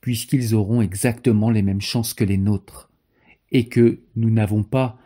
puisqu'ils 0.00 0.54
auront 0.54 0.82
exactement 0.82 1.50
les 1.50 1.62
mêmes 1.62 1.80
chances 1.80 2.14
que 2.14 2.24
les 2.24 2.36
nôtres, 2.36 2.90
et 3.52 3.66
que 3.68 4.00
nous 4.16 4.30
n'avons 4.30 4.62
pas 4.62 4.98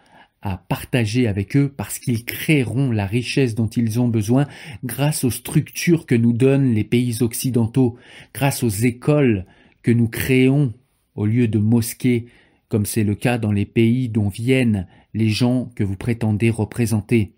à 0.44 0.58
partager 0.58 1.26
avec 1.26 1.56
eux 1.56 1.72
parce 1.74 1.98
qu'ils 1.98 2.26
créeront 2.26 2.90
la 2.90 3.06
richesse 3.06 3.54
dont 3.54 3.66
ils 3.66 3.98
ont 3.98 4.08
besoin 4.08 4.46
grâce 4.84 5.24
aux 5.24 5.30
structures 5.30 6.04
que 6.04 6.14
nous 6.14 6.34
donnent 6.34 6.74
les 6.74 6.84
pays 6.84 7.22
occidentaux, 7.22 7.96
grâce 8.34 8.62
aux 8.62 8.68
écoles 8.68 9.46
que 9.82 9.90
nous 9.90 10.06
créons 10.06 10.74
au 11.14 11.24
lieu 11.24 11.48
de 11.48 11.58
mosquées, 11.58 12.26
comme 12.68 12.86
c'est 12.86 13.04
le 13.04 13.14
cas 13.14 13.38
dans 13.38 13.52
les 13.52 13.66
pays 13.66 14.08
dont 14.08 14.28
viennent 14.28 14.86
les 15.12 15.28
gens 15.28 15.70
que 15.76 15.84
vous 15.84 15.96
prétendez 15.96 16.50
représenter. 16.50 17.32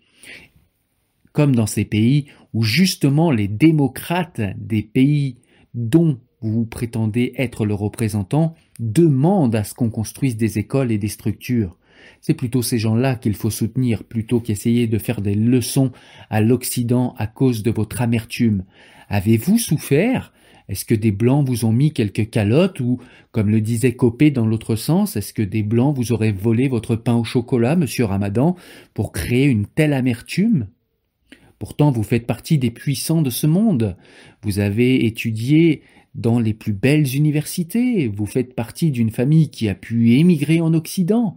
Comme 1.33 1.55
dans 1.55 1.67
ces 1.67 1.85
pays 1.85 2.27
où 2.55 2.63
justement 2.63 3.31
les 3.31 3.49
démocrates 3.49 4.41
des 4.57 4.83
pays 4.83 5.37
dont 5.75 6.19
vous 6.41 6.65
prétendez 6.65 7.33
être 7.37 7.67
le 7.67 7.75
représentant 7.75 8.55
demandent 8.79 9.55
à 9.55 9.65
ce 9.65 9.75
qu'on 9.75 9.91
construise 9.91 10.37
des 10.37 10.59
écoles 10.59 10.93
et 10.93 10.99
des 10.99 11.09
structures. 11.09 11.79
C'est 12.21 12.35
plutôt 12.35 12.63
ces 12.63 12.79
gens-là 12.79 13.17
qu'il 13.17 13.35
faut 13.35 13.51
soutenir 13.51 14.05
plutôt 14.05 14.41
qu'essayer 14.41 14.87
de 14.87 14.99
faire 14.99 15.21
des 15.21 15.35
leçons 15.35 15.93
à 16.31 16.41
l'Occident 16.41 17.15
à 17.19 17.27
cause 17.27 17.63
de 17.63 17.71
votre 17.71 18.01
amertume. 18.01 18.65
Avez-vous 19.09 19.59
souffert 19.59 20.33
est-ce 20.69 20.85
que 20.85 20.95
des 20.95 21.13
blancs 21.13 21.47
vous 21.47 21.65
ont 21.65 21.73
mis 21.73 21.93
quelques 21.93 22.29
calottes 22.31 22.81
ou, 22.81 22.99
comme 23.31 23.51
le 23.51 23.61
disait 23.61 23.95
Copé 23.95 24.31
dans 24.31 24.47
l'autre 24.47 24.75
sens, 24.75 25.17
est-ce 25.17 25.33
que 25.33 25.43
des 25.43 25.63
blancs 25.63 25.97
vous 25.97 26.13
auraient 26.13 26.33
volé 26.33 26.69
votre 26.69 26.97
pain 26.97 27.15
au 27.15 27.25
chocolat, 27.25 27.77
monsieur 27.77 28.05
Ramadan, 28.05 28.57
pour 28.93 29.13
créer 29.13 29.45
une 29.45 29.67
telle 29.67 29.93
amertume? 29.93 30.69
Pourtant, 31.59 31.91
vous 31.91 32.03
faites 32.03 32.27
partie 32.27 32.59
des 32.59 32.71
puissants 32.71 33.23
de 33.23 33.31
ce 33.31 33.47
monde. 33.47 33.97
Vous 34.43 34.59
avez 34.59 35.07
étudié 35.07 35.83
dans 36.15 36.39
les 36.41 36.53
plus 36.53 36.73
belles 36.73 37.15
universités. 37.15 38.09
Vous 38.09 38.27
faites 38.27 38.55
partie 38.55 38.91
d'une 38.91 39.11
famille 39.11 39.51
qui 39.51 39.69
a 39.69 39.75
pu 39.75 40.15
émigrer 40.15 40.61
en 40.61 40.75
Occident. 40.75 41.37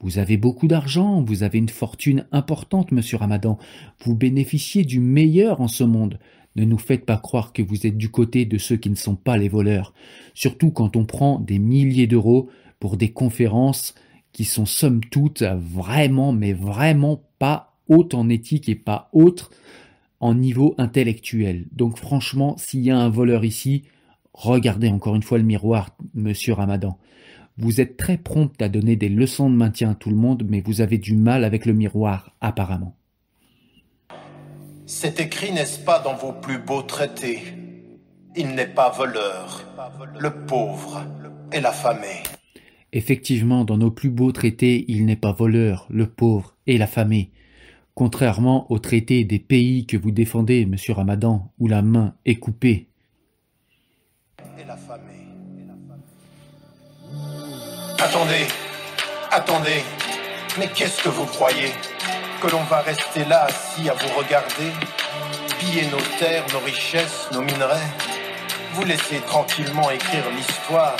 Vous 0.00 0.18
avez 0.18 0.36
beaucoup 0.36 0.68
d'argent, 0.68 1.22
vous 1.24 1.42
avez 1.42 1.58
une 1.58 1.68
fortune 1.68 2.26
importante, 2.30 2.92
monsieur 2.92 3.16
Ramadan. 3.16 3.58
Vous 4.04 4.14
bénéficiez 4.14 4.84
du 4.84 5.00
meilleur 5.00 5.60
en 5.60 5.66
ce 5.66 5.82
monde. 5.82 6.20
Ne 6.58 6.64
nous 6.64 6.78
faites 6.78 7.06
pas 7.06 7.18
croire 7.18 7.52
que 7.52 7.62
vous 7.62 7.86
êtes 7.86 7.96
du 7.96 8.08
côté 8.08 8.44
de 8.44 8.58
ceux 8.58 8.76
qui 8.76 8.90
ne 8.90 8.96
sont 8.96 9.14
pas 9.14 9.36
les 9.36 9.48
voleurs, 9.48 9.94
surtout 10.34 10.72
quand 10.72 10.96
on 10.96 11.04
prend 11.04 11.38
des 11.38 11.60
milliers 11.60 12.08
d'euros 12.08 12.48
pour 12.80 12.96
des 12.96 13.12
conférences 13.12 13.94
qui 14.32 14.44
sont 14.44 14.66
somme 14.66 15.00
toute 15.04 15.44
vraiment, 15.44 16.32
mais 16.32 16.52
vraiment 16.52 17.22
pas 17.38 17.76
hautes 17.86 18.14
en 18.14 18.28
éthique 18.28 18.68
et 18.68 18.74
pas 18.74 19.08
hautes 19.12 19.50
en 20.18 20.34
niveau 20.34 20.74
intellectuel. 20.78 21.68
Donc 21.70 21.96
franchement, 21.96 22.56
s'il 22.58 22.80
y 22.80 22.90
a 22.90 22.98
un 22.98 23.08
voleur 23.08 23.44
ici, 23.44 23.84
regardez 24.32 24.88
encore 24.88 25.14
une 25.14 25.22
fois 25.22 25.38
le 25.38 25.44
miroir, 25.44 25.96
monsieur 26.12 26.54
Ramadan. 26.54 26.98
Vous 27.56 27.80
êtes 27.80 27.96
très 27.96 28.18
prompt 28.18 28.60
à 28.60 28.68
donner 28.68 28.96
des 28.96 29.08
leçons 29.08 29.48
de 29.48 29.54
maintien 29.54 29.90
à 29.90 29.94
tout 29.94 30.10
le 30.10 30.16
monde, 30.16 30.44
mais 30.48 30.60
vous 30.60 30.80
avez 30.80 30.98
du 30.98 31.14
mal 31.14 31.44
avec 31.44 31.66
le 31.66 31.72
miroir, 31.72 32.34
apparemment. 32.40 32.97
C'est 34.90 35.20
écrit, 35.20 35.52
n'est-ce 35.52 35.78
pas, 35.78 35.98
dans 35.98 36.14
vos 36.14 36.32
plus 36.32 36.56
beaux 36.56 36.80
traités 36.80 37.42
Il 38.34 38.54
n'est 38.54 38.66
pas 38.66 38.88
voleur, 38.88 39.62
le 40.18 40.46
pauvre 40.46 41.04
et 41.52 41.60
l'affamé. 41.60 42.22
Effectivement, 42.94 43.66
dans 43.66 43.76
nos 43.76 43.90
plus 43.90 44.08
beaux 44.08 44.32
traités, 44.32 44.86
il 44.88 45.04
n'est 45.04 45.14
pas 45.14 45.32
voleur, 45.32 45.86
le 45.90 46.06
pauvre 46.06 46.56
et 46.66 46.78
l'affamé. 46.78 47.30
Contrairement 47.92 48.64
aux 48.72 48.78
traités 48.78 49.24
des 49.24 49.38
pays 49.38 49.84
que 49.84 49.98
vous 49.98 50.10
défendez, 50.10 50.64
monsieur 50.64 50.94
Ramadan, 50.94 51.52
où 51.58 51.68
la 51.68 51.82
main 51.82 52.14
est 52.24 52.36
coupée. 52.36 52.88
Attendez, 57.98 58.46
attendez, 59.30 59.82
mais 60.58 60.68
qu'est-ce 60.74 61.02
que 61.02 61.10
vous 61.10 61.26
croyez? 61.26 61.72
Que 62.40 62.48
l'on 62.48 62.62
va 62.64 62.80
rester 62.80 63.24
là 63.24 63.44
assis 63.44 63.88
à 63.88 63.94
vous 63.94 64.18
regarder 64.18 64.72
Piller 65.58 65.86
nos 65.86 66.18
terres, 66.18 66.44
nos 66.52 66.60
richesses, 66.60 67.28
nos 67.32 67.42
minerais 67.42 67.88
Vous 68.72 68.84
laisser 68.84 69.20
tranquillement 69.20 69.90
écrire 69.90 70.24
l'histoire 70.30 70.96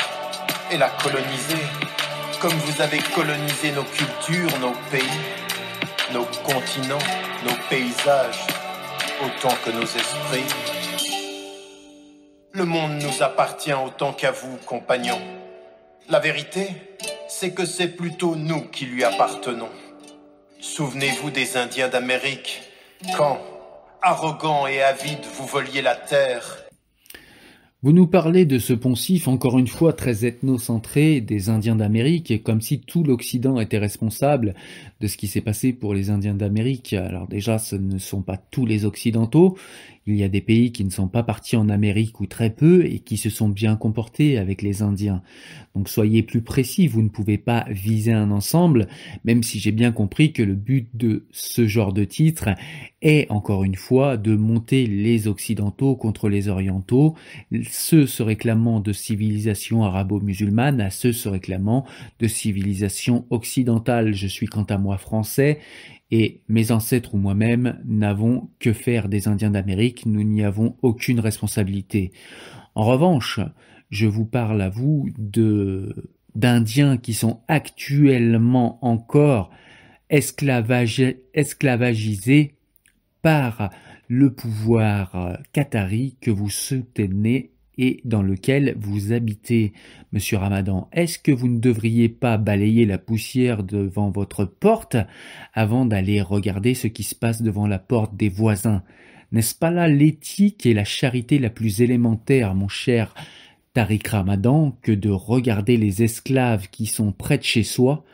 et 0.70 0.76
la 0.76 0.90
coloniser 0.90 1.64
comme 2.40 2.52
vous 2.52 2.80
avez 2.80 2.98
colonisé 2.98 3.72
nos 3.72 3.82
cultures, 3.82 4.60
nos 4.60 4.72
pays, 4.92 5.02
nos 6.12 6.24
continents, 6.44 6.98
nos 7.44 7.56
paysages, 7.68 8.46
autant 9.24 9.54
que 9.64 9.70
nos 9.70 9.82
esprits. 9.82 10.46
Le 12.52 12.64
monde 12.64 13.02
nous 13.02 13.22
appartient 13.22 13.72
autant 13.72 14.12
qu'à 14.12 14.30
vous, 14.30 14.56
compagnons. 14.66 15.20
La 16.08 16.20
vérité, 16.20 16.96
c'est 17.28 17.52
que 17.52 17.66
c'est 17.66 17.88
plutôt 17.88 18.36
nous 18.36 18.62
qui 18.68 18.86
lui 18.86 19.02
appartenons. 19.02 19.70
Souvenez-vous 20.60 21.30
des 21.30 21.56
Indiens 21.56 21.88
d'Amérique, 21.88 22.62
quand, 23.16 23.38
arrogants 24.02 24.66
et 24.66 24.82
avides, 24.82 25.24
vous 25.36 25.46
voliez 25.46 25.82
la 25.82 25.94
terre. 25.94 26.64
Vous 27.84 27.92
nous 27.92 28.08
parlez 28.08 28.44
de 28.44 28.58
ce 28.58 28.72
poncif, 28.72 29.28
encore 29.28 29.56
une 29.56 29.68
fois 29.68 29.92
très 29.92 30.24
ethnocentré, 30.24 31.20
des 31.20 31.48
Indiens 31.48 31.76
d'Amérique, 31.76 32.42
comme 32.42 32.60
si 32.60 32.80
tout 32.80 33.04
l'Occident 33.04 33.60
était 33.60 33.78
responsable 33.78 34.56
de 35.00 35.06
ce 35.06 35.16
qui 35.16 35.28
s'est 35.28 35.42
passé 35.42 35.72
pour 35.72 35.94
les 35.94 36.10
Indiens 36.10 36.34
d'Amérique. 36.34 36.92
Alors 36.92 37.28
déjà, 37.28 37.60
ce 37.60 37.76
ne 37.76 37.98
sont 37.98 38.22
pas 38.22 38.36
tous 38.36 38.66
les 38.66 38.84
Occidentaux, 38.84 39.56
il 40.08 40.16
y 40.16 40.24
a 40.24 40.28
des 40.28 40.40
pays 40.40 40.72
qui 40.72 40.84
ne 40.84 40.90
sont 40.90 41.08
pas 41.08 41.22
partis 41.22 41.56
en 41.56 41.68
Amérique 41.68 42.20
ou 42.20 42.26
très 42.26 42.50
peu 42.50 42.84
et 42.86 43.00
qui 43.00 43.16
se 43.16 43.30
sont 43.30 43.48
bien 43.48 43.76
comportés 43.76 44.38
avec 44.38 44.62
les 44.62 44.82
Indiens. 44.82 45.22
Donc 45.74 45.88
soyez 45.88 46.22
plus 46.22 46.42
précis, 46.42 46.86
vous 46.86 47.02
ne 47.02 47.08
pouvez 47.08 47.38
pas 47.38 47.64
viser 47.70 48.12
un 48.12 48.30
ensemble, 48.30 48.88
même 49.24 49.42
si 49.42 49.58
j'ai 49.58 49.72
bien 49.72 49.92
compris 49.92 50.32
que 50.32 50.42
le 50.42 50.54
but 50.54 50.88
de 50.94 51.26
ce 51.30 51.66
genre 51.66 51.92
de 51.92 52.04
titre 52.04 52.48
est 53.00 53.30
encore 53.30 53.64
une 53.64 53.76
fois 53.76 54.16
de 54.16 54.34
monter 54.34 54.86
les 54.86 55.28
Occidentaux 55.28 55.94
contre 55.94 56.28
les 56.28 56.48
Orientaux, 56.48 57.14
ceux 57.70 58.06
se 58.06 58.22
réclamant 58.22 58.80
de 58.80 58.92
civilisation 58.92 59.84
arabo-musulmane 59.84 60.80
à 60.80 60.90
ceux 60.90 61.12
se 61.12 61.28
réclamant 61.28 61.86
de 62.18 62.26
civilisation 62.26 63.26
occidentale. 63.30 64.14
Je 64.14 64.26
suis 64.26 64.46
quant 64.46 64.64
à 64.64 64.78
moi 64.78 64.98
français 64.98 65.60
et 66.10 66.40
mes 66.48 66.70
ancêtres 66.70 67.14
ou 67.14 67.18
moi-même 67.18 67.80
n'avons 67.84 68.48
que 68.58 68.72
faire 68.72 69.08
des 69.08 69.28
Indiens 69.28 69.50
d'Amérique, 69.50 70.06
nous 70.06 70.22
n'y 70.22 70.42
avons 70.42 70.76
aucune 70.82 71.20
responsabilité. 71.20 72.12
En 72.74 72.84
revanche, 72.84 73.40
je 73.90 74.06
vous 74.06 74.24
parle 74.24 74.62
à 74.62 74.68
vous 74.68 75.08
de 75.18 76.10
d'Indiens 76.34 76.98
qui 76.98 77.14
sont 77.14 77.40
actuellement 77.48 78.78
encore 78.84 79.50
esclavagisés 80.08 82.54
par 83.22 83.70
le 84.08 84.32
pouvoir 84.32 85.38
qatari 85.52 86.16
que 86.20 86.30
vous 86.30 86.48
soutenez 86.48 87.50
et 87.78 88.00
dans 88.04 88.22
lequel 88.22 88.74
vous 88.78 89.12
habitez. 89.12 89.72
Monsieur 90.12 90.36
Ramadan, 90.36 90.88
est-ce 90.92 91.18
que 91.18 91.32
vous 91.32 91.48
ne 91.48 91.60
devriez 91.60 92.08
pas 92.08 92.36
balayer 92.36 92.84
la 92.84 92.98
poussière 92.98 93.62
devant 93.62 94.10
votre 94.10 94.44
porte 94.44 94.96
avant 95.54 95.86
d'aller 95.86 96.20
regarder 96.20 96.74
ce 96.74 96.88
qui 96.88 97.04
se 97.04 97.14
passe 97.14 97.40
devant 97.40 97.66
la 97.66 97.78
porte 97.78 98.16
des 98.16 98.28
voisins? 98.28 98.82
N'est-ce 99.30 99.54
pas 99.54 99.70
là 99.70 99.88
l'éthique 99.88 100.66
et 100.66 100.74
la 100.74 100.84
charité 100.84 101.38
la 101.38 101.50
plus 101.50 101.80
élémentaire, 101.80 102.54
mon 102.54 102.68
cher 102.68 103.14
Tariq 103.74 104.08
Ramadan, 104.08 104.76
que 104.82 104.92
de 104.92 105.10
regarder 105.10 105.76
les 105.76 106.02
esclaves 106.02 106.68
qui 106.70 106.86
sont 106.86 107.12
près 107.12 107.38
de 107.38 107.44
chez 107.44 107.62
soi, 107.62 108.04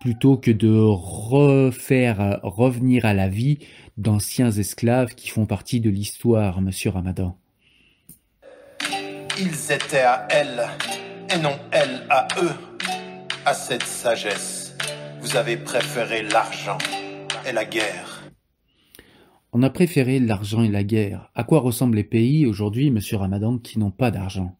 plutôt 0.00 0.36
que 0.36 0.50
de 0.50 0.76
refaire 0.76 2.40
revenir 2.42 3.06
à 3.06 3.14
la 3.14 3.28
vie 3.28 3.60
d'anciens 3.96 4.50
esclaves 4.50 5.14
qui 5.14 5.30
font 5.30 5.46
partie 5.46 5.80
de 5.80 5.88
l'histoire, 5.88 6.60
monsieur 6.60 6.90
Ramadan? 6.90 7.38
Ils 9.38 9.72
étaient 9.72 9.98
à 9.98 10.26
elle, 10.30 10.66
et 11.34 11.38
non 11.38 11.58
elle 11.70 12.06
à 12.08 12.26
eux. 12.42 12.54
À 13.44 13.54
cette 13.54 13.84
sagesse, 13.84 14.74
vous 15.20 15.36
avez 15.36 15.56
préféré 15.56 16.22
l'argent 16.22 16.78
et 17.46 17.52
la 17.52 17.64
guerre. 17.64 18.24
On 19.52 19.62
a 19.62 19.70
préféré 19.70 20.18
l'argent 20.18 20.62
et 20.62 20.68
la 20.68 20.84
guerre. 20.84 21.30
À 21.34 21.44
quoi 21.44 21.60
ressemblent 21.60 21.96
les 21.96 22.04
pays 22.04 22.46
aujourd'hui, 22.46 22.90
monsieur 22.90 23.16
Ramadan, 23.16 23.58
qui 23.58 23.78
n'ont 23.78 23.90
pas 23.90 24.10
d'argent? 24.10 24.56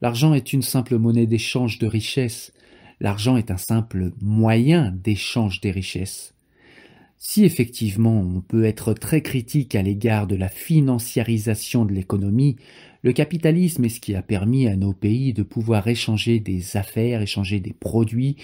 L'argent 0.00 0.34
est 0.34 0.52
une 0.52 0.62
simple 0.62 0.98
monnaie 0.98 1.26
d'échange 1.26 1.78
de 1.78 1.86
richesses. 1.86 2.52
L'argent 3.00 3.36
est 3.36 3.50
un 3.50 3.56
simple 3.56 4.12
moyen 4.20 4.92
d'échange 4.92 5.60
des 5.60 5.70
richesses. 5.70 6.34
Si 7.24 7.44
effectivement 7.44 8.20
on 8.20 8.40
peut 8.40 8.64
être 8.64 8.94
très 8.94 9.22
critique 9.22 9.76
à 9.76 9.82
l'égard 9.82 10.26
de 10.26 10.34
la 10.34 10.48
financiarisation 10.48 11.84
de 11.84 11.92
l'économie, 11.92 12.56
le 13.02 13.12
capitalisme 13.12 13.84
est 13.84 13.90
ce 13.90 14.00
qui 14.00 14.16
a 14.16 14.22
permis 14.22 14.66
à 14.66 14.74
nos 14.74 14.92
pays 14.92 15.32
de 15.32 15.44
pouvoir 15.44 15.86
échanger 15.86 16.40
des 16.40 16.76
affaires, 16.76 17.22
échanger 17.22 17.60
des 17.60 17.74
produits, 17.74 18.38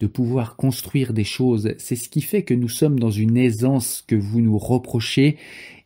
de 0.00 0.08
pouvoir 0.08 0.56
construire 0.56 1.12
des 1.12 1.22
choses. 1.22 1.74
C'est 1.78 1.94
ce 1.94 2.08
qui 2.08 2.22
fait 2.22 2.42
que 2.42 2.54
nous 2.54 2.68
sommes 2.68 2.98
dans 2.98 3.12
une 3.12 3.36
aisance 3.36 4.02
que 4.04 4.16
vous 4.16 4.40
nous 4.40 4.58
reprochez 4.58 5.36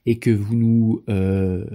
et 0.06 0.18
que 0.18 0.30
vous 0.30 0.56
nous 0.56 1.02
euh, 1.10 1.66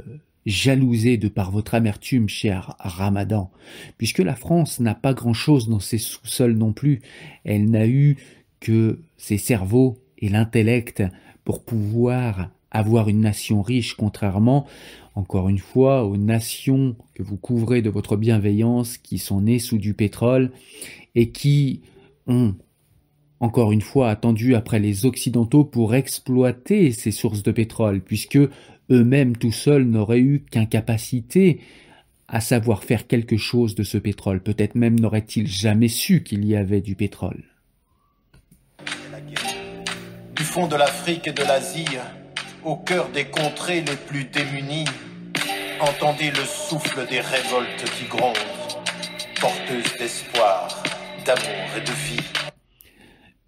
jalousez 0.47 1.17
de 1.17 1.27
par 1.27 1.51
votre 1.51 1.75
amertume, 1.75 2.27
cher 2.27 2.75
Ramadan, 2.79 3.51
puisque 3.99 4.19
la 4.19 4.35
France 4.35 4.79
n'a 4.79 4.95
pas 4.95 5.13
grand-chose 5.13 5.69
dans 5.69 5.79
ses 5.79 5.99
sous-sols 5.99 6.57
non 6.57 6.73
plus. 6.73 7.03
Elle 7.43 7.69
n'a 7.69 7.87
eu 7.87 8.17
que 8.59 8.97
ses 9.17 9.37
cerveaux 9.37 10.02
et 10.23 10.29
l'intellect 10.29 11.03
pour 11.43 11.63
pouvoir 11.65 12.49
avoir 12.71 13.09
une 13.09 13.19
nation 13.19 13.61
riche, 13.61 13.93
contrairement, 13.95 14.65
encore 15.15 15.49
une 15.49 15.59
fois, 15.59 16.05
aux 16.05 16.15
nations 16.15 16.95
que 17.13 17.21
vous 17.21 17.35
couvrez 17.35 17.81
de 17.81 17.89
votre 17.89 18.15
bienveillance, 18.15 18.97
qui 18.97 19.17
sont 19.17 19.41
nées 19.41 19.59
sous 19.59 19.77
du 19.77 19.93
pétrole 19.93 20.51
et 21.13 21.29
qui 21.29 21.81
ont, 22.25 22.55
encore 23.41 23.73
une 23.73 23.81
fois, 23.81 24.09
attendu 24.09 24.55
après 24.55 24.79
les 24.79 25.05
Occidentaux 25.05 25.65
pour 25.65 25.93
exploiter 25.93 26.91
ces 26.93 27.11
sources 27.11 27.43
de 27.43 27.51
pétrole, 27.51 27.99
puisque 27.99 28.39
eux-mêmes 28.89 29.35
tout 29.35 29.51
seuls 29.51 29.83
n'auraient 29.83 30.19
eu 30.19 30.45
qu'incapacité 30.49 31.59
à 32.29 32.39
savoir 32.39 32.85
faire 32.85 33.07
quelque 33.07 33.35
chose 33.37 33.75
de 33.75 33.83
ce 33.83 33.97
pétrole. 33.97 34.41
Peut-être 34.41 34.75
même 34.75 34.97
n'auraient-ils 34.97 35.47
jamais 35.47 35.89
su 35.89 36.23
qu'il 36.23 36.45
y 36.45 36.55
avait 36.55 36.81
du 36.81 36.95
pétrole. 36.95 37.43
Du 40.53 40.59
fond 40.59 40.67
de 40.67 40.75
l'Afrique 40.75 41.27
et 41.27 41.31
de 41.31 41.41
l'Asie, 41.41 41.97
au 42.63 42.75
cœur 42.75 43.09
des 43.09 43.25
contrées 43.25 43.81
les 43.81 43.95
plus 43.95 44.25
démunies, 44.25 44.85
entendez 45.81 46.29
le 46.29 46.45
souffle 46.45 47.07
des 47.09 47.21
révoltes 47.21 47.83
qui 47.97 48.05
grondent, 48.05 48.37
porteuses 49.41 49.97
d'espoir, 49.97 50.83
d'amour 51.25 51.69
et 51.75 51.81
de 51.81 51.91
vie. 51.91 52.23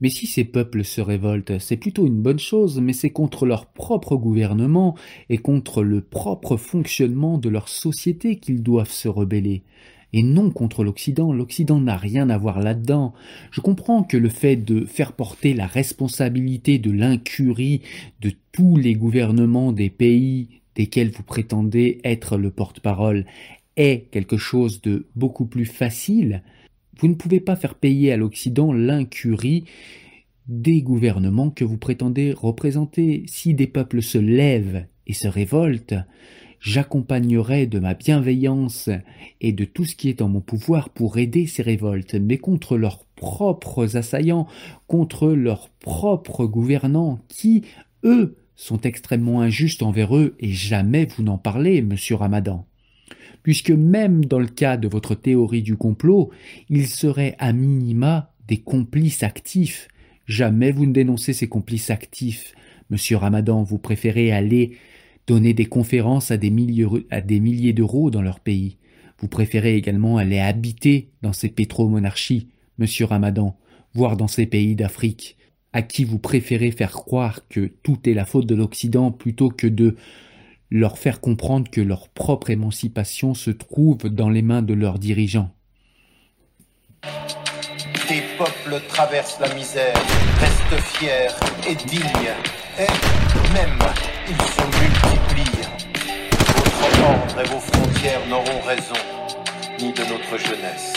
Mais 0.02 0.10
si 0.10 0.26
ces 0.26 0.46
peuples 0.46 0.84
se 0.84 1.00
révoltent, 1.00 1.60
c'est 1.60 1.78
plutôt 1.78 2.08
une 2.08 2.24
bonne 2.24 2.40
chose, 2.40 2.82
mais 2.82 2.94
c'est 2.94 3.12
contre 3.12 3.46
leur 3.46 3.68
propre 3.68 4.16
gouvernement 4.16 4.96
et 5.30 5.38
contre 5.38 5.84
le 5.84 6.02
propre 6.02 6.58
fonctionnement 6.58 7.38
de 7.38 7.50
leur 7.50 7.70
société 7.70 8.40
qu'ils 8.40 8.64
doivent 8.64 8.90
se 8.90 9.08
rebeller 9.08 9.62
et 10.16 10.24
non 10.24 10.50
contre 10.50 10.86
l'Occident. 10.86 11.34
L'Occident 11.34 11.82
n'a 11.82 11.98
rien 11.98 12.30
à 12.30 12.38
voir 12.38 12.62
là-dedans. 12.62 13.14
Je 13.52 13.60
comprends 13.60 14.02
que 14.02 14.16
le 14.16 14.30
fait 14.30 14.56
de 14.56 14.86
faire 14.86 15.12
porter 15.12 15.54
la 15.54 15.68
responsabilité 15.68 16.80
de 16.80 16.90
l'incurie 16.90 17.82
de 18.22 18.32
tous 18.54 18.78
les 18.78 18.94
gouvernements 18.94 19.74
des 19.74 19.90
pays 19.90 20.62
desquels 20.76 21.12
vous 21.12 21.24
prétendez 21.24 22.00
être 22.06 22.38
le 22.38 22.50
porte-parole 22.50 23.26
est 23.76 24.10
quelque 24.10 24.38
chose 24.38 24.82
de 24.82 25.06
beaucoup 25.18 25.46
plus 25.46 25.66
facile. 25.66 26.44
Vous 26.98 27.10
ne 27.10 27.16
pouvez 27.16 27.42
pas 27.42 27.58
faire 27.58 27.76
payer 27.76 28.14
à 28.14 28.18
l'Occident 28.18 28.72
l'incurie 28.72 29.66
des 30.48 30.82
gouvernements 30.82 31.50
que 31.50 31.66
vous 31.66 31.78
prétendez 31.78 32.32
représenter. 32.32 33.26
Si 33.28 33.54
des 33.54 33.68
peuples 33.68 34.02
se 34.02 34.18
lèvent 34.18 34.86
et 35.08 35.14
se 35.14 35.28
révoltent, 35.28 35.96
J'accompagnerai 36.66 37.68
de 37.68 37.78
ma 37.78 37.94
bienveillance 37.94 38.90
et 39.40 39.52
de 39.52 39.66
tout 39.66 39.86
ce 39.86 39.96
qui 39.96 40.10
est 40.10 40.24
en 40.24 40.30
mon 40.30 40.42
pouvoir 40.42 40.90
pour 40.90 41.20
aider 41.20 41.46
ces 41.46 41.62
révoltes, 41.62 42.16
mais 42.16 42.40
contre 42.40 42.76
leurs 42.76 43.06
propres 43.16 43.98
assaillants, 43.98 44.48
contre 44.88 45.28
leurs 45.28 45.70
propres 45.70 46.48
gouvernants, 46.48 47.20
qui, 47.28 47.62
eux, 48.04 48.38
sont 48.56 48.82
extrêmement 48.82 49.42
injustes 49.42 49.84
envers 49.84 50.18
eux, 50.18 50.36
et 50.40 50.50
jamais 50.50 51.06
vous 51.06 51.22
n'en 51.22 51.38
parlez, 51.38 51.84
monsieur 51.84 52.16
Ramadan. 52.16 52.66
Puisque 53.44 53.70
même 53.70 54.26
dans 54.26 54.40
le 54.40 54.48
cas 54.48 54.76
de 54.76 54.88
votre 54.88 55.14
théorie 55.14 55.62
du 55.62 55.78
complot, 55.78 56.32
ils 56.72 56.88
seraient 56.88 57.36
à 57.38 57.54
minima 57.54 58.34
des 58.48 58.58
complices 58.58 59.22
actifs. 59.22 59.88
Jamais 60.26 60.72
vous 60.72 60.88
ne 60.88 60.94
dénoncez 60.94 61.34
ces 61.34 61.48
complices 61.48 61.92
actifs. 61.92 62.56
Monsieur 62.90 63.18
Ramadan, 63.18 63.62
vous 63.62 63.78
préférez 63.78 64.32
aller 64.32 64.80
donner 65.28 65.54
des 65.54 65.66
conférences 65.66 66.32
à 66.32 66.38
des, 66.38 66.50
milliers, 66.50 67.74
d'euros 67.74 68.12
dans 68.12 68.22
leur 68.22 68.40
pays. 68.40 68.78
Vous 69.20 69.28
préférez 69.28 69.76
également 69.76 70.18
aller 70.18 70.40
habiter 70.40 71.10
dans 71.22 71.34
ces 71.34 71.50
pétromonarchies 71.50 72.50
monsieur 72.78 73.06
Ramadan, 73.06 73.58
voir 73.94 74.18
dans 74.18 74.28
ces 74.28 74.46
pays 74.46 74.76
d'Afrique, 74.76 75.38
à 75.74 75.82
qui 75.82 76.04
vous 76.04 76.20
préférez 76.20 76.72
faire 76.72 76.92
croire 76.92 77.48
que 77.50 77.72
tout 77.84 77.98
est 78.10 78.14
la 78.14 78.26
faute 78.26 78.46
de 78.46 78.56
l'Occident 78.56 79.12
plutôt 79.12 79.50
que 79.50 79.68
de 79.68 79.96
leur 80.72 80.98
faire 80.98 81.22
comprendre 81.22 81.70
que 81.70 81.82
leur 81.82 82.10
propre 82.10 82.50
émancipation 82.50 83.34
se 83.34 83.52
trouve 83.52 84.10
dans 84.10 84.30
les 84.30 84.42
mains 84.42 84.62
de 84.62 84.74
leurs 84.74 85.00
dirigeants. 85.00 85.52
Des 88.10 88.22
peuples 88.38 88.82
traversent 88.88 89.40
la 89.40 89.54
misère, 89.54 89.96
restent 90.40 90.84
fiers 90.84 91.70
et 91.70 91.76
dignes, 91.76 92.02
et 92.80 93.54
même 93.54 93.80
ils 94.28 94.36
se 94.36 94.62
multiplient. 94.82 95.15
Et 97.38 97.44
vos 97.50 97.60
frontières 97.60 98.26
n'auront 98.28 98.62
raison, 98.66 98.96
ni 99.80 99.92
de 99.92 100.04
notre 100.06 100.38
jeunesse, 100.38 100.94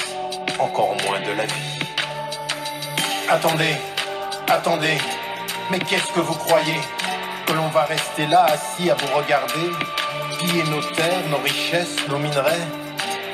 encore 0.58 0.94
moins 1.04 1.20
de 1.20 1.32
la 1.36 1.46
vie. 1.46 1.78
Attendez, 3.28 3.74
attendez, 4.48 4.98
mais 5.70 5.80
qu'est-ce 5.80 6.12
que 6.12 6.20
vous 6.20 6.34
croyez? 6.34 6.80
Que 7.46 7.54
l'on 7.54 7.68
va 7.68 7.84
rester 7.84 8.26
là 8.26 8.44
assis 8.44 8.88
à 8.90 8.94
vous 8.94 9.16
regarder, 9.16 9.70
piller 10.38 10.62
nos 10.70 10.80
terres, 10.80 11.28
nos 11.30 11.38
richesses, 11.38 11.96
nos 12.08 12.18
minerais? 12.18 12.66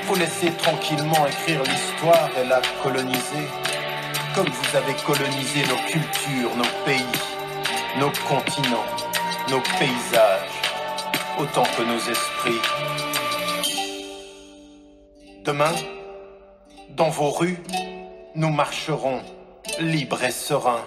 Vous 0.07 0.16
laisser 0.16 0.50
tranquillement 0.52 1.26
écrire 1.26 1.62
l'histoire 1.62 2.30
et 2.40 2.48
la 2.48 2.61
coloniser. 2.82 3.48
Comme 4.34 4.48
vous 4.48 4.76
avez 4.76 4.94
colonisé 5.05 5.61
nos 5.68 5.76
cultures, 5.90 6.57
nos 6.57 6.84
pays, 6.84 7.05
nos 7.98 8.11
continents, 8.28 8.86
nos 9.50 9.61
paysages, 9.78 10.63
autant 11.39 11.64
que 11.76 11.82
nos 11.82 11.99
esprits. 11.99 12.61
Demain, 15.45 15.72
dans 16.91 17.11
vos 17.11 17.30
rues, 17.30 17.59
nous 18.35 18.51
marcherons 18.51 19.20
libres 19.80 20.22
et 20.22 20.30
sereins. 20.30 20.85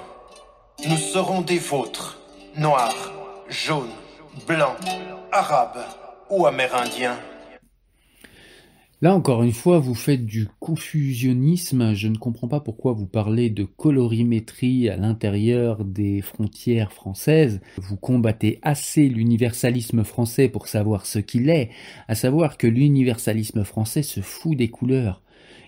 Nous 0.85 0.97
serons 0.97 1.41
des 1.41 1.59
vôtres, 1.59 2.17
noirs, 2.55 3.11
jaunes, 3.49 3.93
blancs, 4.47 4.77
arabes 5.31 5.83
ou 6.29 6.45
amérindiens. 6.45 7.17
Là 8.99 9.15
encore 9.15 9.43
une 9.43 9.53
fois, 9.53 9.77
vous 9.77 9.93
faites 9.93 10.25
du 10.25 10.47
confusionnisme. 10.59 11.93
Je 11.93 12.07
ne 12.07 12.17
comprends 12.17 12.47
pas 12.47 12.61
pourquoi 12.61 12.93
vous 12.93 13.05
parlez 13.05 13.51
de 13.51 13.63
colorimétrie 13.63 14.89
à 14.89 14.97
l'intérieur 14.97 15.85
des 15.85 16.21
frontières 16.21 16.91
françaises. 16.91 17.61
Vous 17.77 17.95
combattez 17.95 18.57
assez 18.63 19.07
l'universalisme 19.07 20.03
français 20.03 20.49
pour 20.49 20.67
savoir 20.67 21.05
ce 21.05 21.19
qu'il 21.19 21.51
est, 21.51 21.69
à 22.07 22.15
savoir 22.15 22.57
que 22.57 22.65
l'universalisme 22.65 23.63
français 23.63 24.01
se 24.01 24.21
fout 24.21 24.57
des 24.57 24.69
couleurs. 24.69 25.21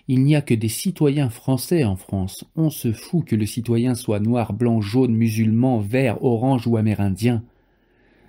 Il 0.08 0.24
n'y 0.24 0.36
a 0.36 0.42
que 0.42 0.56
des 0.56 0.68
citoyens 0.68 1.30
français 1.30 1.84
en 1.84 1.98
France. 1.98 2.46
On 2.56 2.72
se 2.72 2.92
fout 2.92 3.26
que 3.26 3.36
le 3.36 3.46
citoyen 3.46 3.94
soit 3.94 4.20
noir, 4.20 4.54
blanc, 4.54 4.82
jaune, 4.82 5.14
musulman, 5.14 5.78
vert, 5.78 6.24
orange 6.24 6.66
ou 6.66 6.78
amérindien. 6.78 7.44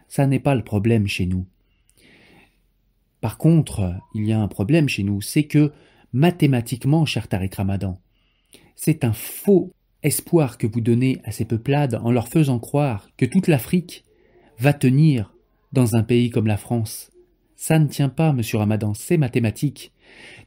Ça 0.09 0.26
n'est 0.26 0.40
pas 0.40 0.55
le 0.55 0.62
problème 0.62 1.07
chez 1.07 1.24
nous. 1.24 1.46
Par 3.20 3.38
contre, 3.38 3.94
il 4.14 4.26
y 4.26 4.32
a 4.32 4.40
un 4.40 4.48
problème 4.48 4.88
chez 4.88 5.02
nous, 5.02 5.20
c'est 5.20 5.44
que 5.44 5.72
mathématiquement, 6.12 7.04
cher 7.04 7.28
Tariq 7.28 7.54
Ramadan, 7.56 7.98
c'est 8.76 9.04
un 9.04 9.12
faux 9.12 9.72
espoir 10.02 10.56
que 10.56 10.66
vous 10.66 10.80
donnez 10.80 11.20
à 11.24 11.32
ces 11.32 11.44
peuplades 11.44 12.00
en 12.02 12.10
leur 12.10 12.28
faisant 12.28 12.58
croire 12.58 13.10
que 13.16 13.26
toute 13.26 13.48
l'Afrique 13.48 14.04
va 14.58 14.72
tenir 14.72 15.34
dans 15.72 15.96
un 15.96 16.02
pays 16.02 16.30
comme 16.30 16.46
la 16.46 16.56
France. 16.56 17.10
Ça 17.56 17.78
ne 17.78 17.86
tient 17.86 18.08
pas, 18.08 18.32
monsieur 18.32 18.56
Ramadan, 18.56 18.94
c'est 18.94 19.18
mathématique. 19.18 19.92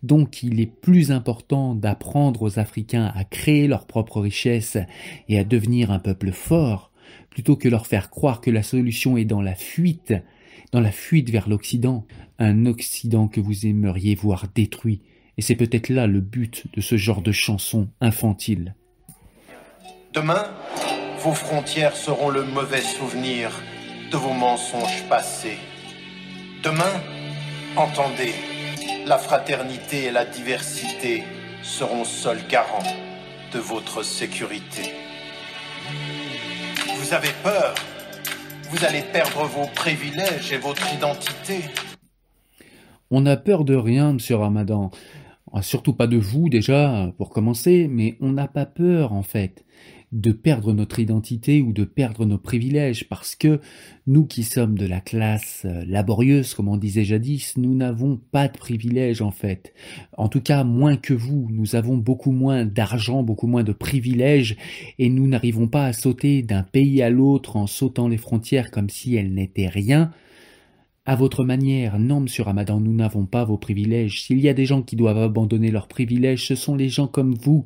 Donc 0.02 0.42
il 0.42 0.60
est 0.60 0.66
plus 0.66 1.12
important 1.12 1.76
d'apprendre 1.76 2.42
aux 2.42 2.58
Africains 2.60 3.12
à 3.16 3.24
créer 3.24 3.68
leur 3.68 3.86
propre 3.86 4.20
richesse 4.20 4.78
et 5.30 5.38
à 5.38 5.44
devenir 5.44 5.92
un 5.92 6.00
peuple 6.00 6.32
fort, 6.32 6.92
plutôt 7.30 7.56
que 7.56 7.70
leur 7.70 7.86
faire 7.86 8.10
croire 8.10 8.42
que 8.42 8.52
la 8.52 8.64
solution 8.64 9.16
est 9.16 9.26
dans 9.26 9.42
la 9.42 9.56
fuite, 9.56 10.14
dans 10.74 10.82
la 10.82 10.92
fuite 10.92 11.30
vers 11.30 11.48
l'Occident, 11.48 12.06
un 12.40 12.66
Occident 12.66 13.28
que 13.28 13.40
vous 13.40 13.68
aimeriez 13.68 14.16
voir 14.16 14.48
détruit, 14.54 15.02
et 15.38 15.42
c'est 15.44 15.56
peut-être 15.56 15.90
là 15.90 16.08
le 16.08 16.20
but 16.20 16.66
de 16.74 16.82
ce 16.82 16.98
genre 16.98 17.22
de 17.22 17.32
chanson 17.32 17.88
infantile. 18.02 18.76
Demain, 20.14 20.46
vos 21.20 21.34
frontières 21.34 21.96
seront 21.96 22.30
le 22.30 22.44
mauvais 22.44 22.82
souvenir 22.82 23.52
de 24.12 24.18
vos 24.18 24.34
mensonges 24.34 25.08
passés. 25.08 25.58
Demain, 26.64 27.02
entendez, 27.76 28.34
la 29.06 29.20
fraternité 29.20 30.06
et 30.06 30.12
la 30.12 30.26
diversité 30.26 31.24
seront 31.62 32.04
seuls 32.04 32.46
garants 32.50 32.96
de 33.54 33.60
votre 33.60 34.04
sécurité. 34.04 34.92
Vous 36.98 37.14
avez 37.14 37.32
peur 37.44 37.76
Vous 38.74 38.84
allez 38.86 39.04
perdre 39.14 39.44
vos 39.46 39.68
privilèges 39.76 40.52
et 40.52 40.58
votre 40.58 40.82
identité 40.92 41.62
on 43.16 43.22
n'a 43.22 43.38
peur 43.38 43.64
de 43.64 43.76
rien, 43.76 44.14
monsieur 44.14 44.38
Ramadan. 44.38 44.90
Ah, 45.54 45.62
surtout 45.62 45.94
pas 45.94 46.08
de 46.08 46.18
vous 46.18 46.50
déjà, 46.50 47.14
pour 47.20 47.30
commencer, 47.30 47.88
mais 47.88 48.18
on 48.22 48.32
n'a 48.32 48.48
pas 48.48 48.66
peur, 48.66 49.14
en 49.14 49.22
fait, 49.22 49.64
de 50.14 50.32
perdre 50.32 50.74
notre 50.74 51.00
identité 51.00 51.62
ou 51.62 51.74
de 51.74 51.84
perdre 51.84 52.26
nos 52.26 52.38
privilèges, 52.38 53.10
parce 53.10 53.36
que 53.36 53.60
nous 54.06 54.26
qui 54.26 54.44
sommes 54.44 54.78
de 54.78 54.86
la 54.86 55.02
classe 55.02 55.64
euh, 55.66 55.84
laborieuse, 55.88 56.54
comme 56.54 56.68
on 56.68 56.78
disait 56.78 57.04
jadis, 57.04 57.58
nous 57.58 57.74
n'avons 57.74 58.22
pas 58.32 58.48
de 58.48 58.56
privilèges, 58.56 59.24
en 59.24 59.32
fait. 59.32 59.74
En 60.16 60.30
tout 60.30 60.42
cas, 60.42 60.64
moins 60.64 60.98
que 60.98 61.16
vous. 61.16 61.48
Nous 61.52 61.76
avons 61.76 61.98
beaucoup 61.98 62.32
moins 62.32 62.64
d'argent, 62.64 63.24
beaucoup 63.24 63.48
moins 63.48 63.64
de 63.64 63.74
privilèges, 63.74 64.56
et 65.00 65.10
nous 65.10 65.28
n'arrivons 65.28 65.68
pas 65.68 65.86
à 65.86 65.94
sauter 65.94 66.44
d'un 66.44 66.64
pays 66.64 67.02
à 67.02 67.10
l'autre 67.10 67.56
en 67.56 67.66
sautant 67.66 68.08
les 68.08 68.18
frontières 68.18 68.70
comme 68.70 68.90
si 68.90 69.16
elles 69.16 69.34
n'étaient 69.34 69.68
rien. 69.68 70.12
À 71.06 71.18
votre 71.18 71.44
manière, 71.44 72.00
non, 72.00 72.22
monsieur 72.22 72.44
Ramadan, 72.44 72.80
nous 72.80 72.94
n'avons 72.94 73.26
pas 73.26 73.44
vos 73.44 73.58
privilèges. 73.58 74.24
S'il 74.24 74.40
y 74.40 74.48
a 74.48 74.54
des 74.54 74.66
gens 74.66 74.82
qui 74.82 74.96
doivent 74.96 75.18
abandonner 75.18 75.70
leurs 75.70 75.90
privilèges, 75.90 76.48
ce 76.48 76.56
sont 76.56 76.76
les 76.78 76.88
gens 76.88 77.08
comme 77.08 77.36
vous, 77.36 77.66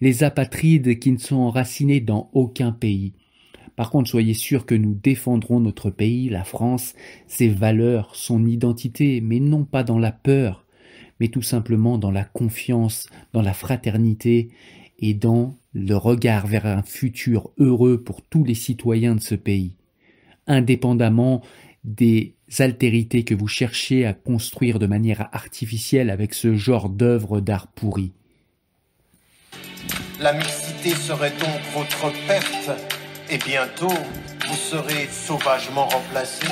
les 0.00 0.22
apatrides 0.22 1.00
qui 1.00 1.10
ne 1.10 1.18
sont 1.18 1.34
enracinés 1.34 1.98
dans 1.98 2.30
aucun 2.32 2.70
pays. 2.70 3.14
Par 3.74 3.90
contre, 3.90 4.08
soyez 4.08 4.34
sûr 4.34 4.66
que 4.66 4.76
nous 4.76 4.94
défendrons 4.94 5.58
notre 5.58 5.90
pays, 5.90 6.28
la 6.28 6.44
France, 6.44 6.94
ses 7.26 7.48
valeurs, 7.48 8.14
son 8.14 8.46
identité, 8.46 9.20
mais 9.20 9.40
non 9.40 9.64
pas 9.64 9.82
dans 9.82 9.98
la 9.98 10.12
peur, 10.12 10.64
mais 11.18 11.26
tout 11.26 11.42
simplement 11.42 11.98
dans 11.98 12.12
la 12.12 12.24
confiance, 12.24 13.08
dans 13.32 13.42
la 13.42 13.52
fraternité 13.52 14.50
et 15.00 15.12
dans 15.12 15.56
le 15.72 15.96
regard 15.96 16.46
vers 16.46 16.66
un 16.66 16.82
futur 16.82 17.50
heureux 17.58 18.00
pour 18.00 18.22
tous 18.22 18.44
les 18.44 18.54
citoyens 18.54 19.16
de 19.16 19.20
ce 19.20 19.34
pays, 19.34 19.76
indépendamment 20.46 21.42
des 21.82 22.35
altérités 22.58 23.24
que 23.24 23.34
vous 23.34 23.48
cherchez 23.48 24.06
à 24.06 24.12
construire 24.12 24.78
de 24.78 24.86
manière 24.86 25.28
artificielle 25.32 26.10
avec 26.10 26.34
ce 26.34 26.54
genre 26.54 26.88
d'œuvre 26.88 27.40
d'art 27.40 27.66
pourri. 27.66 28.12
La 30.20 30.32
mixité 30.32 30.90
serait 30.90 31.32
donc 31.32 31.60
votre 31.74 32.12
perte, 32.26 32.70
et 33.30 33.38
bientôt 33.38 33.92
vous 34.48 34.56
serez 34.56 35.08
sauvagement 35.10 35.88
remplacés. 35.88 36.46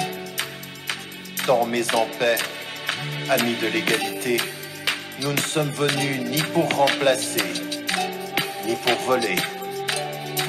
Dormez 1.47 1.85
en 1.95 2.07
paix, 2.19 2.37
amis 3.31 3.55
de 3.63 3.69
l'égalité. 3.69 4.39
Nous 5.23 5.33
ne 5.33 5.41
sommes 5.41 5.71
venus 5.71 6.21
ni 6.29 6.43
pour 6.53 6.69
remplacer, 6.75 7.45
ni 8.67 8.75
pour 8.75 8.99
voler. 9.07 9.37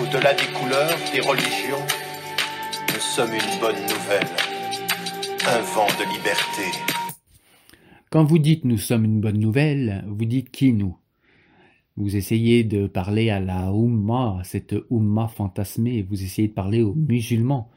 Au-delà 0.02 0.34
des 0.34 0.48
couleurs, 0.48 0.98
des 1.14 1.22
religions, 1.22 1.86
nous 2.94 3.02
sommes 3.02 3.34
une 3.34 3.60
bonne 3.60 3.82
nouvelle 3.84 4.55
un 5.48 5.62
vent 5.62 5.86
de 6.00 6.12
liberté. 6.12 6.78
Quand 8.10 8.24
vous 8.24 8.40
dites 8.40 8.66
nous 8.66 8.80
sommes 8.80 9.06
une 9.06 9.22
bonne 9.22 9.40
nouvelle, 9.40 10.04
vous 10.08 10.26
dites 10.26 10.50
qui 10.50 10.74
nous? 10.74 10.98
Vous 11.98 12.16
essayez 12.16 12.64
de 12.64 12.88
parler 12.88 13.30
à 13.30 13.40
la 13.40 13.72
Oumma, 13.72 14.42
cette 14.44 14.76
Oumma 14.90 15.28
fantasmée, 15.28 16.02
vous 16.02 16.24
essayez 16.24 16.48
de 16.48 16.54
parler 16.54 16.82
aux 16.82 16.96
musulmans. 16.96 17.70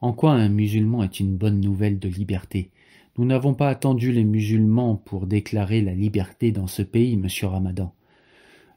En 0.00 0.12
quoi 0.12 0.32
un 0.32 0.48
musulman 0.48 1.02
est 1.02 1.18
une 1.18 1.36
bonne 1.36 1.60
nouvelle 1.60 1.98
de 1.98 2.08
liberté? 2.08 2.70
Nous 3.18 3.24
n'avons 3.24 3.54
pas 3.54 3.68
attendu 3.68 4.12
les 4.12 4.24
musulmans 4.24 4.94
pour 4.94 5.26
déclarer 5.26 5.82
la 5.82 5.94
liberté 5.94 6.52
dans 6.52 6.68
ce 6.68 6.82
pays, 6.82 7.16
monsieur 7.16 7.48
Ramadan. 7.48 7.92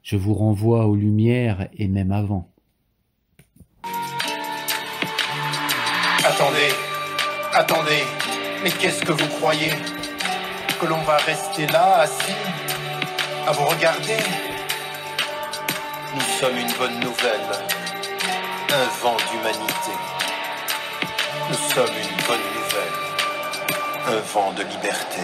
Je 0.01 0.17
vous 0.17 0.34
renvoie 0.34 0.88
aux 0.88 0.95
Lumières 0.95 1.69
et 1.77 1.88
même 1.88 2.11
avant. 2.11 2.49
Attendez, 6.25 6.92
attendez. 7.55 8.03
Mais 8.63 8.71
qu'est-ce 8.71 9.03
que 9.03 9.11
vous 9.11 9.27
croyez 9.39 9.71
Que 10.79 10.85
l'on 10.85 11.01
va 11.01 11.17
rester 11.17 11.67
là, 11.67 11.99
assis, 11.99 12.35
à 13.47 13.51
vous 13.51 13.65
regarder? 13.65 14.17
Nous 16.15 16.39
sommes 16.39 16.57
une 16.57 16.71
bonne 16.73 16.99
nouvelle, 16.99 17.49
un 18.69 19.01
vent 19.01 19.17
d'humanité. 19.31 19.93
Nous 21.49 21.69
sommes 21.73 21.85
une 21.87 22.27
bonne 22.27 22.47
nouvelle, 22.55 24.17
un 24.17 24.19
vent 24.33 24.53
de 24.53 24.63
liberté. 24.63 25.21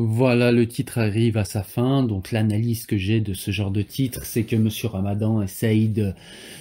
Voilà, 0.00 0.52
le 0.52 0.68
titre 0.68 0.98
arrive 0.98 1.36
à 1.36 1.44
sa 1.44 1.64
fin. 1.64 2.04
Donc 2.04 2.30
l'analyse 2.30 2.86
que 2.86 2.96
j'ai 2.96 3.20
de 3.20 3.34
ce 3.34 3.50
genre 3.50 3.72
de 3.72 3.82
titre, 3.82 4.24
c'est 4.24 4.44
que 4.44 4.54
Monsieur 4.54 4.86
Ramadan 4.86 5.42
essaye 5.42 5.88
de 5.88 6.12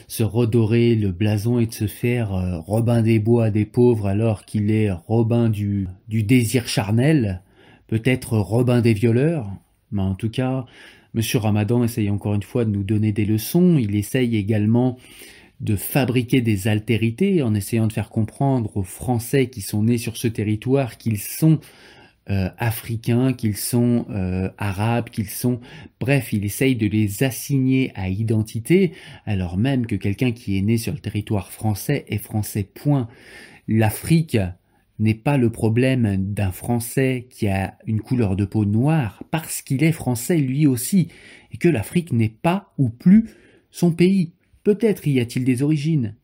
se 0.08 0.24
redorer 0.24 0.96
le 0.96 1.12
blason 1.12 1.60
et 1.60 1.68
de 1.68 1.72
se 1.72 1.86
faire 1.86 2.34
euh, 2.34 2.58
Robin 2.58 3.04
des 3.04 3.20
Bois 3.20 3.52
des 3.52 3.66
pauvres 3.66 4.08
alors 4.08 4.44
qu'il 4.44 4.72
est 4.72 4.90
Robin 4.90 5.50
du, 5.50 5.88
du 6.08 6.24
désir 6.24 6.68
charnel, 6.68 7.44
peut-être 7.86 8.40
Robin 8.40 8.82
des 8.82 8.94
violeurs. 8.94 9.48
Mais 9.92 10.02
en 10.02 10.16
tout 10.16 10.32
cas, 10.32 10.66
Monsieur 11.14 11.38
Ramadan 11.38 11.84
essaye 11.84 12.10
encore 12.10 12.34
une 12.34 12.42
fois 12.42 12.66
de 12.66 12.72
nous 12.72 12.84
donner 12.84 13.12
des 13.12 13.26
leçons. 13.26 13.78
Il 13.78 13.96
essaye 13.96 14.36
également 14.36 14.98
de 15.60 15.76
fabriquer 15.76 16.42
des 16.42 16.68
altérités 16.68 17.44
en 17.44 17.54
essayant 17.54 17.86
de 17.86 17.94
faire 17.94 18.10
comprendre 18.10 18.78
aux 18.78 18.84
Français 18.84 19.46
qui 19.46 19.62
sont 19.62 19.84
nés 19.84 20.00
sur 20.00 20.18
ce 20.18 20.28
territoire 20.28 20.98
qu'ils 20.98 21.20
sont 21.20 21.60
euh, 22.30 22.50
africains, 22.58 23.34
qu'ils 23.34 23.56
sont 23.56 24.06
euh, 24.10 24.50
arabes, 24.58 25.10
qu'ils 25.10 25.30
sont... 25.30 25.60
Bref, 26.00 26.34
il 26.34 26.44
essaye 26.44 26.76
de 26.76 26.88
les 26.88 27.24
assigner 27.24 27.92
à 27.96 28.10
identité, 28.10 28.92
alors 29.26 29.58
même 29.58 29.86
que 29.86 29.96
quelqu'un 29.96 30.32
qui 30.32 30.58
est 30.58 30.62
né 30.62 30.78
sur 30.78 30.94
le 30.94 31.00
territoire 31.00 31.52
français 31.52 32.06
est 32.10 32.18
français, 32.18 32.64
point. 32.64 33.08
L'Afrique 33.68 34.38
n'est 35.00 35.14
pas 35.14 35.38
le 35.38 35.52
problème 35.52 36.18
d'un 36.34 36.52
Français 36.52 37.28
qui 37.30 37.48
a 37.48 37.78
une 37.86 38.02
couleur 38.02 38.36
de 38.36 38.46
peau 38.46 38.66
noire, 38.66 39.24
parce 39.32 39.62
qu'il 39.62 39.84
est 39.84 39.92
français 39.92 40.38
lui 40.38 40.68
aussi, 40.68 41.10
et 41.52 41.58
que 41.58 41.70
l'Afrique 41.70 42.12
n'est 42.12 42.30
pas 42.30 42.74
ou 42.78 42.90
plus 42.90 43.30
son 43.72 43.92
pays. 43.92 44.34
Peut-être 44.64 45.08
y 45.08 45.20
a-t-il 45.20 45.46
des 45.46 45.62
origines, 45.62 46.16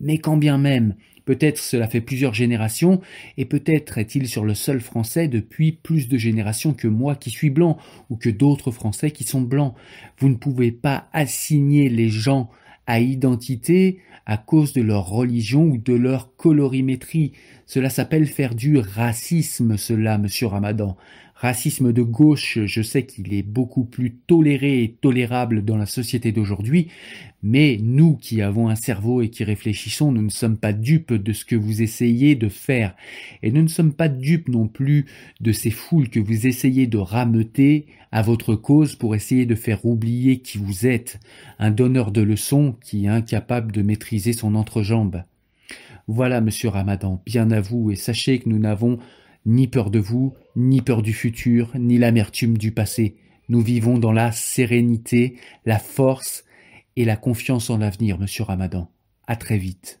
mais 0.00 0.18
quand 0.18 0.36
bien 0.36 0.58
même, 0.58 0.96
Peut-être 1.24 1.58
cela 1.58 1.88
fait 1.88 2.00
plusieurs 2.00 2.34
générations, 2.34 3.00
et 3.36 3.44
peut-être 3.44 3.98
est-il 3.98 4.28
sur 4.28 4.44
le 4.44 4.54
sol 4.54 4.80
français 4.80 5.28
depuis 5.28 5.72
plus 5.72 6.08
de 6.08 6.18
générations 6.18 6.72
que 6.72 6.88
moi 6.88 7.14
qui 7.14 7.30
suis 7.30 7.50
blanc, 7.50 7.78
ou 8.10 8.16
que 8.16 8.30
d'autres 8.30 8.70
Français 8.70 9.10
qui 9.10 9.24
sont 9.24 9.40
blancs. 9.40 9.74
Vous 10.18 10.28
ne 10.28 10.34
pouvez 10.34 10.72
pas 10.72 11.08
assigner 11.12 11.88
les 11.88 12.08
gens 12.08 12.50
à 12.86 13.00
identité 13.00 13.98
à 14.26 14.36
cause 14.36 14.72
de 14.72 14.82
leur 14.82 15.08
religion 15.08 15.64
ou 15.64 15.78
de 15.78 15.94
leur 15.94 16.36
colorimétrie. 16.36 17.32
Cela 17.66 17.90
s'appelle 17.90 18.26
faire 18.26 18.54
du 18.54 18.78
racisme, 18.78 19.76
cela, 19.76 20.18
monsieur 20.18 20.46
Ramadan 20.46 20.96
racisme 21.42 21.92
de 21.92 22.02
gauche, 22.02 22.60
je 22.66 22.82
sais 22.82 23.04
qu'il 23.04 23.34
est 23.34 23.42
beaucoup 23.42 23.84
plus 23.84 24.14
toléré 24.14 24.84
et 24.84 24.92
tolérable 24.92 25.64
dans 25.64 25.76
la 25.76 25.86
société 25.86 26.30
d'aujourd'hui, 26.30 26.86
mais 27.42 27.80
nous 27.82 28.14
qui 28.14 28.42
avons 28.42 28.68
un 28.68 28.76
cerveau 28.76 29.22
et 29.22 29.28
qui 29.28 29.42
réfléchissons, 29.42 30.12
nous 30.12 30.22
ne 30.22 30.30
sommes 30.30 30.56
pas 30.56 30.72
dupes 30.72 31.12
de 31.12 31.32
ce 31.32 31.44
que 31.44 31.56
vous 31.56 31.82
essayez 31.82 32.36
de 32.36 32.48
faire, 32.48 32.94
et 33.42 33.50
nous 33.50 33.62
ne 33.62 33.68
sommes 33.68 33.92
pas 33.92 34.08
dupes 34.08 34.48
non 34.48 34.68
plus 34.68 35.06
de 35.40 35.50
ces 35.50 35.72
foules 35.72 36.10
que 36.10 36.20
vous 36.20 36.46
essayez 36.46 36.86
de 36.86 36.98
rameuter 36.98 37.86
à 38.12 38.22
votre 38.22 38.54
cause 38.54 38.94
pour 38.94 39.16
essayer 39.16 39.44
de 39.44 39.56
faire 39.56 39.84
oublier 39.84 40.38
qui 40.38 40.58
vous 40.58 40.86
êtes, 40.86 41.18
un 41.58 41.72
donneur 41.72 42.12
de 42.12 42.22
leçons 42.22 42.76
qui 42.80 43.06
est 43.06 43.08
incapable 43.08 43.72
de 43.72 43.82
maîtriser 43.82 44.32
son 44.32 44.54
entrejambe. 44.54 45.24
Voilà, 46.06 46.40
monsieur 46.40 46.68
Ramadan, 46.68 47.20
bien 47.26 47.50
à 47.50 47.60
vous, 47.60 47.90
et 47.90 47.96
sachez 47.96 48.38
que 48.38 48.48
nous 48.48 48.60
n'avons 48.60 49.00
ni 49.46 49.68
peur 49.68 49.90
de 49.90 49.98
vous, 49.98 50.34
ni 50.56 50.82
peur 50.82 51.02
du 51.02 51.12
futur, 51.12 51.70
ni 51.74 51.98
l'amertume 51.98 52.58
du 52.58 52.72
passé. 52.72 53.16
Nous 53.48 53.60
vivons 53.60 53.98
dans 53.98 54.12
la 54.12 54.32
sérénité, 54.32 55.36
la 55.64 55.78
force 55.78 56.44
et 56.96 57.04
la 57.04 57.16
confiance 57.16 57.70
en 57.70 57.78
l'avenir, 57.78 58.18
monsieur 58.18 58.44
Ramadan. 58.44 58.90
À 59.26 59.36
très 59.36 59.58
vite. 59.58 60.00